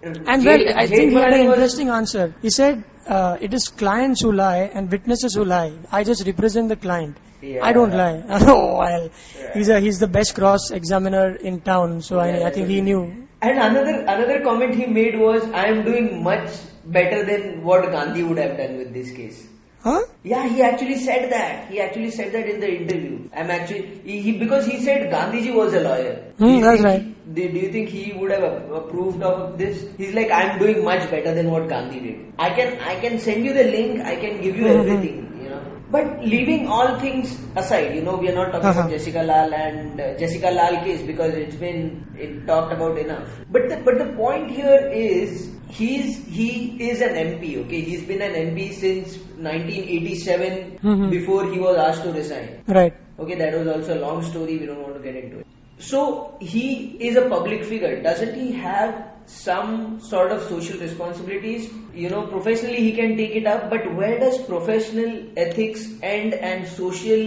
said 0.03 0.15
said 0.15 0.15
it 0.15 0.23
to 0.23 0.23
his 0.23 0.25
face. 0.25 0.25
You 0.25 0.25
know, 0.25 0.33
and 0.33 0.45
well, 0.45 0.79
I 0.79 0.87
think 0.87 1.11
he 1.11 1.17
had 1.17 1.33
an 1.33 1.45
interesting 1.45 1.89
answer. 1.89 2.35
He 2.41 2.49
said, 2.49 2.83
uh, 3.07 3.37
it 3.39 3.53
is 3.53 3.67
clients 3.67 4.21
who 4.21 4.31
lie 4.31 4.69
and 4.73 4.91
witnesses 4.91 5.35
who 5.35 5.45
lie. 5.45 5.73
I 5.91 6.03
just 6.03 6.25
represent 6.25 6.69
the 6.69 6.75
client. 6.75 7.17
Yeah. 7.41 7.63
I 7.63 7.73
don't 7.73 7.93
lie. 7.93 8.23
oh, 8.29 8.79
well, 8.79 9.09
he's 9.53 9.69
a, 9.69 9.79
he's 9.79 9.99
the 9.99 10.07
best 10.07 10.35
cross 10.35 10.71
examiner 10.71 11.35
in 11.35 11.61
town, 11.61 12.01
so 12.01 12.19
I, 12.19 12.47
I 12.47 12.51
think 12.51 12.67
he 12.67 12.81
knew. 12.81 13.27
And 13.41 13.59
another 13.59 14.01
another 14.01 14.41
comment 14.41 14.73
he 14.73 14.87
made 14.87 15.19
was, 15.19 15.43
"I 15.51 15.67
am 15.67 15.85
doing 15.85 16.23
much 16.23 16.49
better 16.85 17.23
than 17.23 17.63
what 17.63 17.91
Gandhi 17.91 18.23
would 18.23 18.39
have 18.39 18.57
done 18.57 18.77
with 18.77 18.93
this 18.93 19.11
case." 19.11 19.47
Huh? 19.83 20.01
Yeah, 20.29 20.47
he 20.53 20.61
actually 20.61 20.97
said 20.99 21.31
that. 21.31 21.69
He 21.71 21.79
actually 21.81 22.11
said 22.11 22.33
that 22.33 22.47
in 22.53 22.59
the 22.59 22.69
interview. 22.77 23.19
I'm 23.33 23.49
actually 23.49 24.01
he, 24.05 24.21
he 24.21 24.31
because 24.39 24.65
he 24.65 24.79
said 24.87 25.11
Gandhiji 25.11 25.53
was 25.59 25.73
a 25.73 25.81
lawyer. 25.81 26.15
Hmm, 26.39 26.59
that's 26.61 26.81
right. 26.87 27.01
he- 27.01 27.13
do, 27.37 27.41
you 27.59 27.71
think 27.71 27.89
he 27.89 28.13
would 28.13 28.31
have 28.31 28.43
approved 28.71 29.21
of 29.21 29.57
this? 29.57 29.85
He's 29.97 30.13
like, 30.13 30.31
I'm 30.31 30.59
doing 30.59 30.83
much 30.83 31.09
better 31.11 31.33
than 31.33 31.51
what 31.51 31.67
Gandhi 31.67 31.99
did. 31.99 32.33
I 32.39 32.49
can 32.59 32.79
I 32.91 32.95
can 33.01 33.19
send 33.19 33.45
you 33.45 33.53
the 33.53 33.65
link. 33.65 34.01
I 34.01 34.15
can 34.15 34.41
give 34.41 34.55
you 34.61 34.65
Mhm. 34.65 34.79
everything. 34.79 35.17
But 35.89 36.21
leaving 36.21 36.67
all 36.67 36.99
things 36.99 37.37
aside, 37.55 37.95
you 37.95 38.01
know, 38.01 38.17
we 38.17 38.29
are 38.29 38.35
not 38.35 38.51
talking 38.51 38.69
Uh-huh. 38.69 38.79
about 38.81 38.91
Jessica 38.91 39.21
Lal 39.23 39.53
and 39.53 40.01
uh, 40.01 40.17
Jessica 40.17 40.51
Lal 40.51 40.83
case 40.83 41.01
because 41.01 41.33
it's 41.33 41.55
been 41.55 42.03
it 42.17 42.45
talked 42.45 42.73
about 42.73 42.97
enough. 42.97 43.27
But 43.49 43.69
the, 43.69 43.77
but 43.85 43.97
the 43.97 44.07
point 44.17 44.51
here 44.51 44.89
is 44.91 45.49
he's 45.69 46.17
he 46.39 46.49
is 46.89 47.01
an 47.01 47.15
MP. 47.23 47.55
Okay, 47.65 47.81
he's 47.81 48.03
been 48.03 48.21
an 48.21 48.33
MP 48.43 48.73
since 48.73 49.15
1987 49.39 50.79
Mhm. 50.83 51.09
before 51.09 51.43
he 51.51 51.59
was 51.59 51.77
asked 51.77 52.03
to 52.03 52.11
resign. 52.11 52.49
Right. 52.67 52.93
Okay, 53.19 53.35
that 53.35 53.53
was 53.59 53.67
also 53.75 53.97
a 53.97 54.01
long 54.07 54.23
story. 54.23 54.57
We 54.57 54.65
don't 54.65 54.81
want 54.81 54.95
to 54.95 55.03
get 55.07 55.15
into 55.23 55.39
it. 55.39 55.47
So 55.79 56.35
he 56.39 56.97
is 56.99 57.15
a 57.15 57.29
public 57.29 57.63
figure. 57.63 58.01
Doesn't 58.01 58.35
he 58.35 58.51
have 58.53 59.13
some 59.27 59.99
sort 59.99 60.31
of 60.31 60.41
social 60.43 60.79
responsibilities? 60.79 61.69
You 61.93 62.09
know, 62.09 62.25
professionally 62.27 62.77
he 62.77 62.93
can 62.93 63.15
take 63.17 63.35
it 63.35 63.45
up, 63.45 63.69
but 63.69 63.93
where 63.95 64.19
does 64.19 64.41
professional 64.43 65.27
ethics 65.37 65.87
end 66.01 66.33
and 66.33 66.67
social 66.67 67.21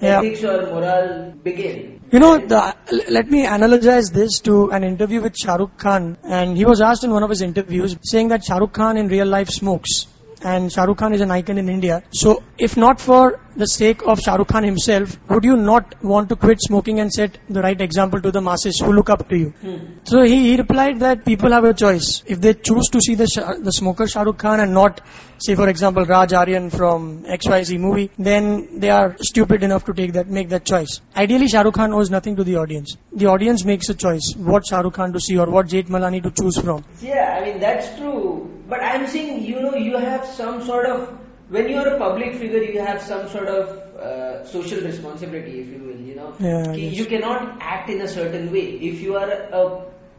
Yeah. 0.00 0.18
ethics 0.18 0.44
or 0.44 0.66
moral 0.66 1.32
begin? 1.42 2.00
You 2.12 2.20
know, 2.20 2.38
the, 2.38 2.74
let 3.08 3.28
me 3.28 3.44
analogize 3.44 4.12
this 4.12 4.38
to 4.40 4.70
an 4.70 4.84
interview 4.84 5.20
with 5.20 5.36
Shah 5.36 5.56
Rukh 5.56 5.76
Khan, 5.76 6.16
and 6.22 6.56
he 6.56 6.64
was 6.64 6.80
asked 6.80 7.02
in 7.02 7.10
one 7.10 7.24
of 7.24 7.30
his 7.30 7.42
interviews 7.42 7.96
saying 8.02 8.28
that 8.28 8.44
Shah 8.44 8.58
Rukh 8.58 8.72
Khan 8.72 8.96
in 8.96 9.08
real 9.08 9.26
life 9.26 9.48
smokes, 9.48 10.06
and 10.42 10.72
Shah 10.72 10.84
Rukh 10.84 10.98
Khan 10.98 11.12
is 11.12 11.20
an 11.20 11.30
icon 11.30 11.58
in 11.58 11.68
India. 11.68 12.02
So, 12.12 12.42
if 12.58 12.76
not 12.76 13.00
for 13.00 13.40
the 13.56 13.66
sake 13.66 14.02
of 14.06 14.20
Shah 14.20 14.36
Rukh 14.36 14.48
Khan 14.48 14.64
himself, 14.64 15.18
would 15.30 15.44
you 15.44 15.56
not 15.56 16.02
want 16.02 16.28
to 16.28 16.36
quit 16.36 16.60
smoking 16.60 17.00
and 17.00 17.12
set 17.12 17.38
the 17.48 17.62
right 17.62 17.80
example 17.80 18.20
to 18.20 18.30
the 18.30 18.40
masses 18.40 18.80
who 18.80 18.92
look 18.92 19.08
up 19.10 19.28
to 19.28 19.36
you? 19.36 19.50
Hmm. 19.60 19.98
So 20.04 20.22
he, 20.22 20.50
he 20.50 20.56
replied 20.56 21.00
that 21.00 21.24
people 21.24 21.52
have 21.52 21.64
a 21.64 21.74
choice. 21.74 22.22
If 22.26 22.40
they 22.40 22.54
choose 22.54 22.88
to 22.88 23.00
see 23.00 23.14
the 23.14 23.26
Shah, 23.26 23.54
the 23.54 23.72
smoker 23.72 24.06
Shah 24.06 24.22
Rukh 24.22 24.38
Khan 24.38 24.60
and 24.60 24.74
not, 24.74 25.00
say 25.38 25.54
for 25.54 25.68
example, 25.68 26.04
Raj 26.04 26.32
Aryan 26.32 26.70
from 26.70 27.24
XYZ 27.24 27.78
movie, 27.78 28.10
then 28.18 28.78
they 28.78 28.90
are 28.90 29.16
stupid 29.20 29.62
enough 29.62 29.84
to 29.86 29.94
take 29.94 30.12
that, 30.14 30.28
make 30.28 30.50
that 30.50 30.64
choice. 30.64 31.00
Ideally, 31.16 31.48
Shah 31.48 31.62
Rukh 31.62 31.74
Khan 31.74 31.92
owes 31.92 32.10
nothing 32.10 32.36
to 32.36 32.44
the 32.44 32.56
audience. 32.56 32.96
The 33.12 33.26
audience 33.26 33.64
makes 33.64 33.88
a 33.88 33.94
choice, 33.94 34.34
what 34.36 34.66
Shah 34.66 34.80
Rukh 34.80 34.94
Khan 34.94 35.12
to 35.12 35.20
see 35.20 35.38
or 35.38 35.46
what 35.46 35.68
Jethmalani 35.68 36.22
to 36.22 36.30
choose 36.30 36.58
from. 36.58 36.84
Yeah, 37.00 37.38
I 37.40 37.44
mean 37.44 37.60
that's 37.60 37.96
true. 37.96 38.52
But 38.68 38.82
I'm 38.82 39.06
saying, 39.06 39.44
you 39.44 39.60
know, 39.62 39.76
you 39.76 39.96
have 39.96 40.26
some 40.36 40.62
sort 40.64 40.86
of 40.86 41.08
when 41.48 41.68
you 41.68 41.76
are 41.78 41.88
a 41.94 41.98
public 41.98 42.34
figure, 42.34 42.62
you 42.62 42.80
have 42.84 43.00
some 43.02 43.28
sort 43.28 43.48
of 43.48 43.68
uh, 43.96 44.44
social 44.44 44.80
responsibility, 44.86 45.60
if 45.60 45.68
you 45.74 45.78
will. 45.88 46.00
You 46.06 46.14
know, 46.16 46.30
Yeah, 46.40 46.62
I 46.70 46.74
Ki- 46.74 46.88
guess. 46.90 46.98
you 46.98 47.04
cannot 47.06 47.58
act 47.60 47.88
in 47.90 48.00
a 48.00 48.08
certain 48.08 48.50
way. 48.52 48.64
If 48.90 49.00
you 49.00 49.16
are 49.16 49.30
a 49.30 49.62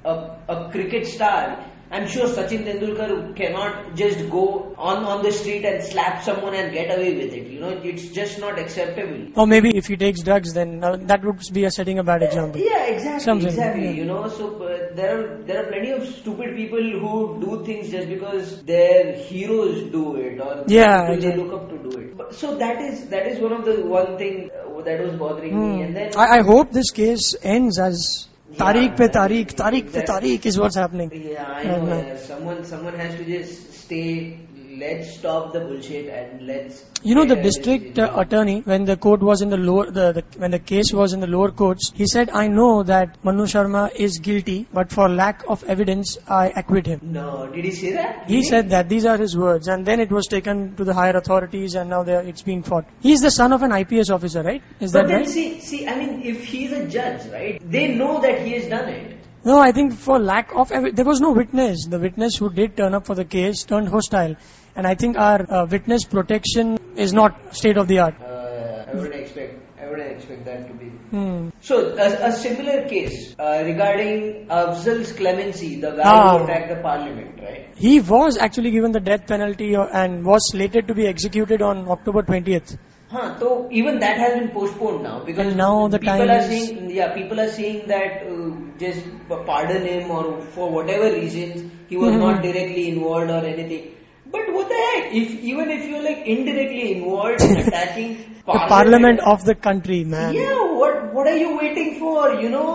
a, 0.05 0.13
a 0.55 0.69
cricket 0.71 1.05
star, 1.07 1.43
I'm 1.89 2.07
sure 2.07 2.27
Sachin 2.27 2.63
Tendulkar 2.65 3.35
cannot 3.35 3.95
just 3.95 4.29
go 4.29 4.73
on 4.77 5.05
on 5.05 5.23
the 5.23 5.31
street 5.31 5.63
and 5.65 5.83
slap 5.83 6.23
someone 6.23 6.53
and 6.53 6.73
get 6.73 6.93
away 6.95 7.13
with 7.15 7.33
it. 7.33 7.47
You 7.47 7.59
know, 7.61 7.69
it's 7.69 8.09
just 8.09 8.39
not 8.39 8.59
acceptable. 8.59 9.27
Or 9.35 9.47
maybe 9.47 9.71
if 9.77 9.85
he 9.87 9.95
takes 9.95 10.21
drugs, 10.21 10.53
then 10.53 10.83
uh, 10.83 10.97
that 11.11 11.23
would 11.23 11.39
be 11.53 11.63
a 11.63 11.71
setting 11.71 11.99
a 11.99 12.03
bad 12.03 12.23
example. 12.23 12.59
Yeah, 12.61 12.85
exactly, 12.85 13.23
Something, 13.23 13.47
exactly. 13.49 13.87
You 13.99 14.05
know, 14.05 14.27
so 14.27 14.55
uh, 14.63 14.95
there 14.95 15.17
are 15.17 15.37
there 15.43 15.63
are 15.63 15.67
plenty 15.71 15.91
of 15.91 16.05
stupid 16.07 16.55
people 16.55 16.83
who 16.83 17.39
do 17.45 17.63
things 17.65 17.89
just 17.91 18.09
because 18.09 18.63
their 18.63 19.13
heroes 19.13 19.83
do 19.97 20.15
it 20.17 20.39
or 20.39 20.65
Yeah, 20.67 21.15
people 21.15 21.29
they 21.31 21.37
look 21.37 21.53
up 21.53 21.69
to 21.69 21.77
do 21.77 21.97
it. 21.97 22.17
But, 22.17 22.33
so 22.33 22.55
that 22.55 22.81
is 22.81 23.07
that 23.09 23.27
is 23.27 23.39
one 23.39 23.53
of 23.53 23.65
the 23.65 23.81
one 23.85 24.17
thing 24.17 24.49
uh, 24.53 24.81
that 24.81 25.01
was 25.01 25.13
bothering 25.13 25.59
me. 25.59 25.83
And 25.83 25.95
then 25.95 26.11
Hmm. 26.13 26.19
I, 26.19 26.39
I 26.39 26.41
hope 26.43 26.71
this 26.71 26.91
case 26.91 27.35
ends 27.41 27.79
as 27.79 28.27
Tariq 28.55 28.95
pe 28.95 29.07
Tariq, 29.09 29.53
Tariq 29.53 29.91
pe. 29.91 30.01
Tariq 30.01 30.45
is 30.45 30.57
what's 30.57 30.75
happening. 30.75 31.11
yeah, 31.13 31.43
I 31.53 31.77
know. 31.77 32.05
someone 32.15 32.63
someone 32.63 32.93
has 32.95 33.15
to 33.15 33.25
just 33.25 33.73
stay. 33.73 34.46
Let's 34.79 35.17
stop 35.17 35.53
the 35.53 35.61
bullshit 35.61 36.07
and 36.07 36.45
let's. 36.45 36.85
You 37.01 37.15
know, 37.15 37.25
the 37.25 37.35
district 37.35 37.97
uh, 37.97 38.13
attorney, 38.15 38.61
when 38.61 38.85
the 38.85 38.95
court 38.95 39.21
was 39.21 39.41
in 39.41 39.49
the 39.49 39.57
lower, 39.57 39.89
the, 39.89 40.11
the, 40.11 40.23
when 40.37 40.51
the 40.51 40.59
case 40.59 40.93
was 40.93 41.13
in 41.13 41.19
the 41.19 41.25
lower 41.25 41.49
courts, 41.51 41.91
he 41.95 42.05
said, 42.05 42.29
I 42.29 42.47
know 42.47 42.83
that 42.83 43.23
Manu 43.23 43.45
Sharma 43.45 43.95
is 43.95 44.19
guilty, 44.19 44.67
but 44.71 44.91
for 44.91 45.09
lack 45.09 45.43
of 45.47 45.63
evidence, 45.63 46.17
I 46.27 46.49
acquit 46.49 46.85
him. 46.85 46.99
No, 47.01 47.47
did 47.47 47.65
he 47.65 47.71
say 47.71 47.93
that? 47.93 48.29
He 48.29 48.43
said 48.43 48.69
that, 48.69 48.87
these 48.87 49.05
are 49.05 49.17
his 49.17 49.35
words, 49.35 49.67
and 49.67 49.83
then 49.83 49.99
it 49.99 50.11
was 50.11 50.27
taken 50.27 50.75
to 50.75 50.83
the 50.83 50.93
higher 50.93 51.17
authorities 51.17 51.73
and 51.73 51.89
now 51.89 52.01
it's 52.01 52.43
being 52.43 52.61
fought. 52.61 52.85
He's 52.99 53.21
the 53.21 53.31
son 53.31 53.53
of 53.53 53.63
an 53.63 53.71
IPS 53.71 54.11
officer, 54.11 54.43
right? 54.43 54.61
Is 54.79 54.91
that 54.91 55.05
right? 55.05 55.07
But 55.07 55.07
that 55.07 55.13
then 55.13 55.21
right? 55.21 55.29
see, 55.29 55.59
see, 55.61 55.87
I 55.87 55.97
mean, 55.97 56.21
if 56.21 56.43
he's 56.43 56.71
a 56.71 56.87
judge, 56.87 57.25
right? 57.31 57.59
They 57.63 57.95
know 57.95 58.21
that 58.21 58.45
he 58.45 58.53
has 58.53 58.67
done 58.67 58.89
it. 58.89 59.17
No, 59.47 59.59
I 59.59 59.71
think 59.71 59.93
for 59.93 60.19
lack 60.19 60.53
of 60.53 60.69
there 60.69 61.05
was 61.05 61.21
no 61.21 61.31
witness. 61.31 61.85
The 61.85 61.99
witness 61.99 62.35
who 62.35 62.49
did 62.49 62.75
turn 62.75 62.93
up 62.93 63.05
for 63.05 63.15
the 63.15 63.23
case 63.23 63.63
turned 63.63 63.87
hostile, 63.87 64.35
and 64.77 64.87
I 64.87 64.95
think 64.95 65.17
our 65.17 65.41
uh, 65.51 65.65
witness 65.69 66.03
protection 66.05 66.77
is 66.95 67.13
not 67.13 67.55
state 67.55 67.77
of 67.77 67.87
the 67.87 67.99
art. 67.99 68.15
Uh, 68.21 68.85
I 68.91 68.95
wouldn't 68.95 69.15
expect. 69.15 69.53
I 69.81 69.89
wouldn't 69.89 70.11
expect 70.17 70.45
that 70.45 70.67
to 70.67 70.73
be. 70.73 70.85
Hmm. 71.11 71.49
So, 71.61 71.75
a, 72.05 72.07
a 72.29 72.31
similar 72.31 72.87
case 72.87 73.35
uh, 73.39 73.61
regarding 73.65 74.47
Afzal's 74.47 75.11
clemency, 75.13 75.69
the 75.85 75.91
guy 75.99 76.03
Ah. 76.13 76.37
who 76.37 76.43
attacked 76.45 76.69
the 76.73 76.81
parliament, 76.87 77.39
right? 77.47 77.63
He 77.85 77.99
was 77.99 78.37
actually 78.37 78.71
given 78.71 78.91
the 78.91 78.99
death 79.09 79.25
penalty 79.27 79.75
uh, 79.75 79.87
and 80.01 80.25
was 80.25 80.51
slated 80.51 80.87
to 80.87 80.95
be 80.95 81.07
executed 81.07 81.61
on 81.61 81.87
October 81.97 82.23
20th. 82.23 82.77
Huh, 83.09 83.39
so 83.39 83.49
even 83.71 83.99
that 83.99 84.17
has 84.17 84.33
been 84.37 84.49
postponed 84.51 85.03
now 85.03 85.23
because 85.23 85.47
And 85.47 85.57
now 85.57 85.87
the 85.87 85.99
people 85.99 86.29
are 86.29 86.41
saying 86.41 86.89
yeah 86.95 87.13
people 87.13 87.39
are 87.39 87.49
saying 87.59 87.87
that 87.91 88.25
uh, 88.31 88.49
just 88.81 89.05
pardon 89.51 89.85
him 89.91 90.11
or 90.11 90.41
for 90.55 90.69
whatever 90.77 91.11
reasons 91.13 91.71
he 91.91 91.95
was 92.01 92.11
Mhm. 92.15 92.19
not 92.25 92.41
directly 92.47 92.83
involved 92.89 93.31
or 93.37 93.43
anything. 93.53 93.85
But 94.26 94.52
what 94.52 94.68
the 94.68 94.74
heck? 94.74 95.14
If 95.14 95.32
even 95.52 95.70
if 95.70 95.88
you're 95.88 96.02
like 96.02 96.26
indirectly 96.26 96.92
involved 96.92 97.42
in 97.42 97.56
attacking 97.58 98.12
The 98.46 98.60
parliament 98.68 99.20
of 99.20 99.44
the 99.44 99.54
country, 99.54 100.04
man. 100.04 100.34
yeah, 100.34 100.62
what 100.78 101.12
what 101.16 101.26
are 101.32 101.36
you 101.36 101.56
waiting 101.58 101.90
for? 101.98 102.22
You 102.44 102.48
know, 102.54 102.70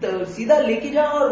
the, 0.00 0.12
सीधा 0.36 0.58
लेके 0.66 0.90
जाओ 0.92 1.18
और 1.18 1.30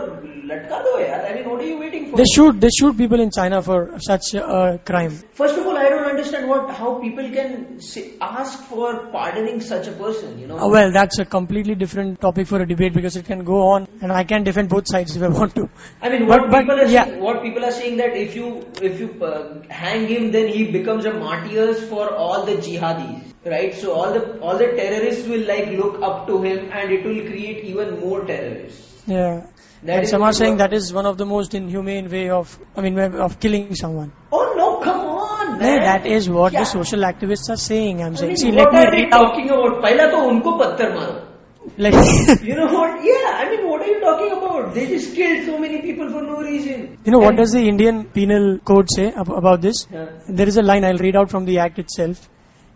They 0.49 2.23
shoot, 2.25 2.59
they 2.59 2.69
shoot 2.69 2.97
people 2.97 3.19
in 3.19 3.31
China 3.31 3.61
for 3.61 3.99
such 3.99 4.35
uh, 4.35 4.77
crime. 4.79 5.11
First 5.33 5.57
of 5.57 5.65
all, 5.65 5.77
I 5.77 5.89
don't 5.89 6.05
understand 6.05 6.49
what 6.49 6.69
how 6.71 6.99
people 6.99 7.29
can 7.29 7.79
say, 7.79 8.13
ask 8.19 8.63
for 8.63 9.07
pardoning 9.07 9.61
such 9.61 9.87
a 9.87 9.91
person. 9.91 10.39
You 10.39 10.47
know. 10.47 10.57
Oh, 10.59 10.69
well, 10.69 10.91
that's 10.91 11.19
a 11.19 11.25
completely 11.25 11.75
different 11.75 12.19
topic 12.19 12.47
for 12.47 12.61
a 12.61 12.67
debate 12.67 12.93
because 12.93 13.15
it 13.15 13.25
can 13.25 13.43
go 13.43 13.69
on, 13.69 13.87
and 14.01 14.11
I 14.11 14.23
can 14.23 14.43
defend 14.43 14.69
both 14.69 14.87
sides 14.87 15.15
if 15.15 15.23
I 15.23 15.29
want 15.29 15.55
to. 15.55 15.69
I 16.01 16.09
mean, 16.09 16.27
what 16.27 16.49
but, 16.49 16.61
people 16.61 16.75
but, 16.75 16.85
are 16.85 16.91
yeah. 16.91 17.05
saying, 17.05 17.21
what 17.21 17.41
people 17.43 17.63
are 17.63 17.71
saying 17.71 17.97
that 17.97 18.17
if 18.17 18.35
you 18.35 18.65
if 18.81 18.99
you 18.99 19.23
uh, 19.23 19.61
hang 19.69 20.07
him, 20.07 20.31
then 20.31 20.47
he 20.47 20.71
becomes 20.71 21.05
a 21.05 21.13
martyr 21.13 21.73
for 21.73 22.13
all 22.13 22.45
the 22.45 22.55
jihadis 22.55 23.29
right 23.45 23.73
so 23.73 23.93
all 23.93 24.11
the 24.11 24.39
all 24.41 24.57
the 24.57 24.67
terrorists 24.79 25.27
will 25.27 25.45
like 25.47 25.69
look 25.69 26.01
up 26.01 26.27
to 26.27 26.41
him 26.41 26.69
and 26.73 26.91
it 26.91 27.05
will 27.05 27.21
create 27.27 27.63
even 27.63 27.99
more 27.99 28.25
terrorists 28.25 28.98
Yeah. 29.08 29.42
That 29.82 29.96
and 29.96 30.04
is 30.04 30.10
some 30.10 30.22
are 30.22 30.26
what- 30.28 30.34
saying 30.36 30.56
that 30.58 30.72
is 30.72 30.92
one 30.92 31.06
of 31.06 31.18
the 31.18 31.26
most 31.26 31.54
inhumane 31.54 32.08
way 32.10 32.30
of, 32.30 32.58
I 32.76 32.80
mean, 32.80 32.94
way 32.94 33.06
of 33.28 33.38
killing 33.40 33.74
someone. 33.74 34.12
Oh 34.32 34.54
no, 34.56 34.68
come 34.84 35.00
on, 35.00 35.58
No, 35.58 35.58
man. 35.58 35.80
that 35.88 36.06
is 36.06 36.28
what 36.30 36.52
Yeah. 36.54 36.60
the 36.60 36.64
social 36.66 37.00
activists 37.00 37.50
are 37.50 37.56
saying. 37.64 38.02
I'm 38.02 38.12
I 38.14 38.16
saying. 38.16 38.28
mean, 38.30 38.36
See, 38.44 38.50
what 38.52 38.72
let 38.72 38.72
me 38.72 38.78
are 38.78 38.90
they 38.90 39.02
read 39.02 39.12
out. 39.14 39.26
talking 39.26 39.50
about? 39.50 39.82
पहला 39.84 40.06
तो 40.14 40.22
उनको 40.30 40.58
पत्थर 40.62 40.94
मारो. 40.96 41.20
Let, 41.78 41.94
You 42.48 42.54
know 42.56 42.66
what? 42.72 43.04
Yeah, 43.04 43.28
I 43.42 43.44
mean, 43.50 43.68
what 43.68 43.80
are 43.82 43.86
you 43.90 44.00
talking 44.00 44.32
about? 44.38 44.74
They 44.74 44.86
just 44.86 45.14
killed 45.14 45.44
so 45.46 45.58
many 45.58 45.80
people 45.84 46.10
for 46.16 46.22
no 46.22 46.40
reason. 46.48 46.98
you 47.04 47.12
know 47.12 47.18
what 47.18 47.28
And- 47.34 47.38
does 47.38 47.52
the 47.52 47.62
Indian 47.68 48.04
Penal 48.16 48.58
Code 48.72 48.90
say 48.96 49.06
ab- 49.22 49.30
about 49.42 49.62
this? 49.62 49.86
Yeah. 49.92 50.06
There 50.40 50.46
is 50.46 50.58
a 50.58 50.62
line 50.62 50.84
I'll 50.84 50.98
read 51.06 51.16
out 51.16 51.30
from 51.30 51.46
the 51.46 51.58
act 51.60 51.78
itself. 51.78 52.26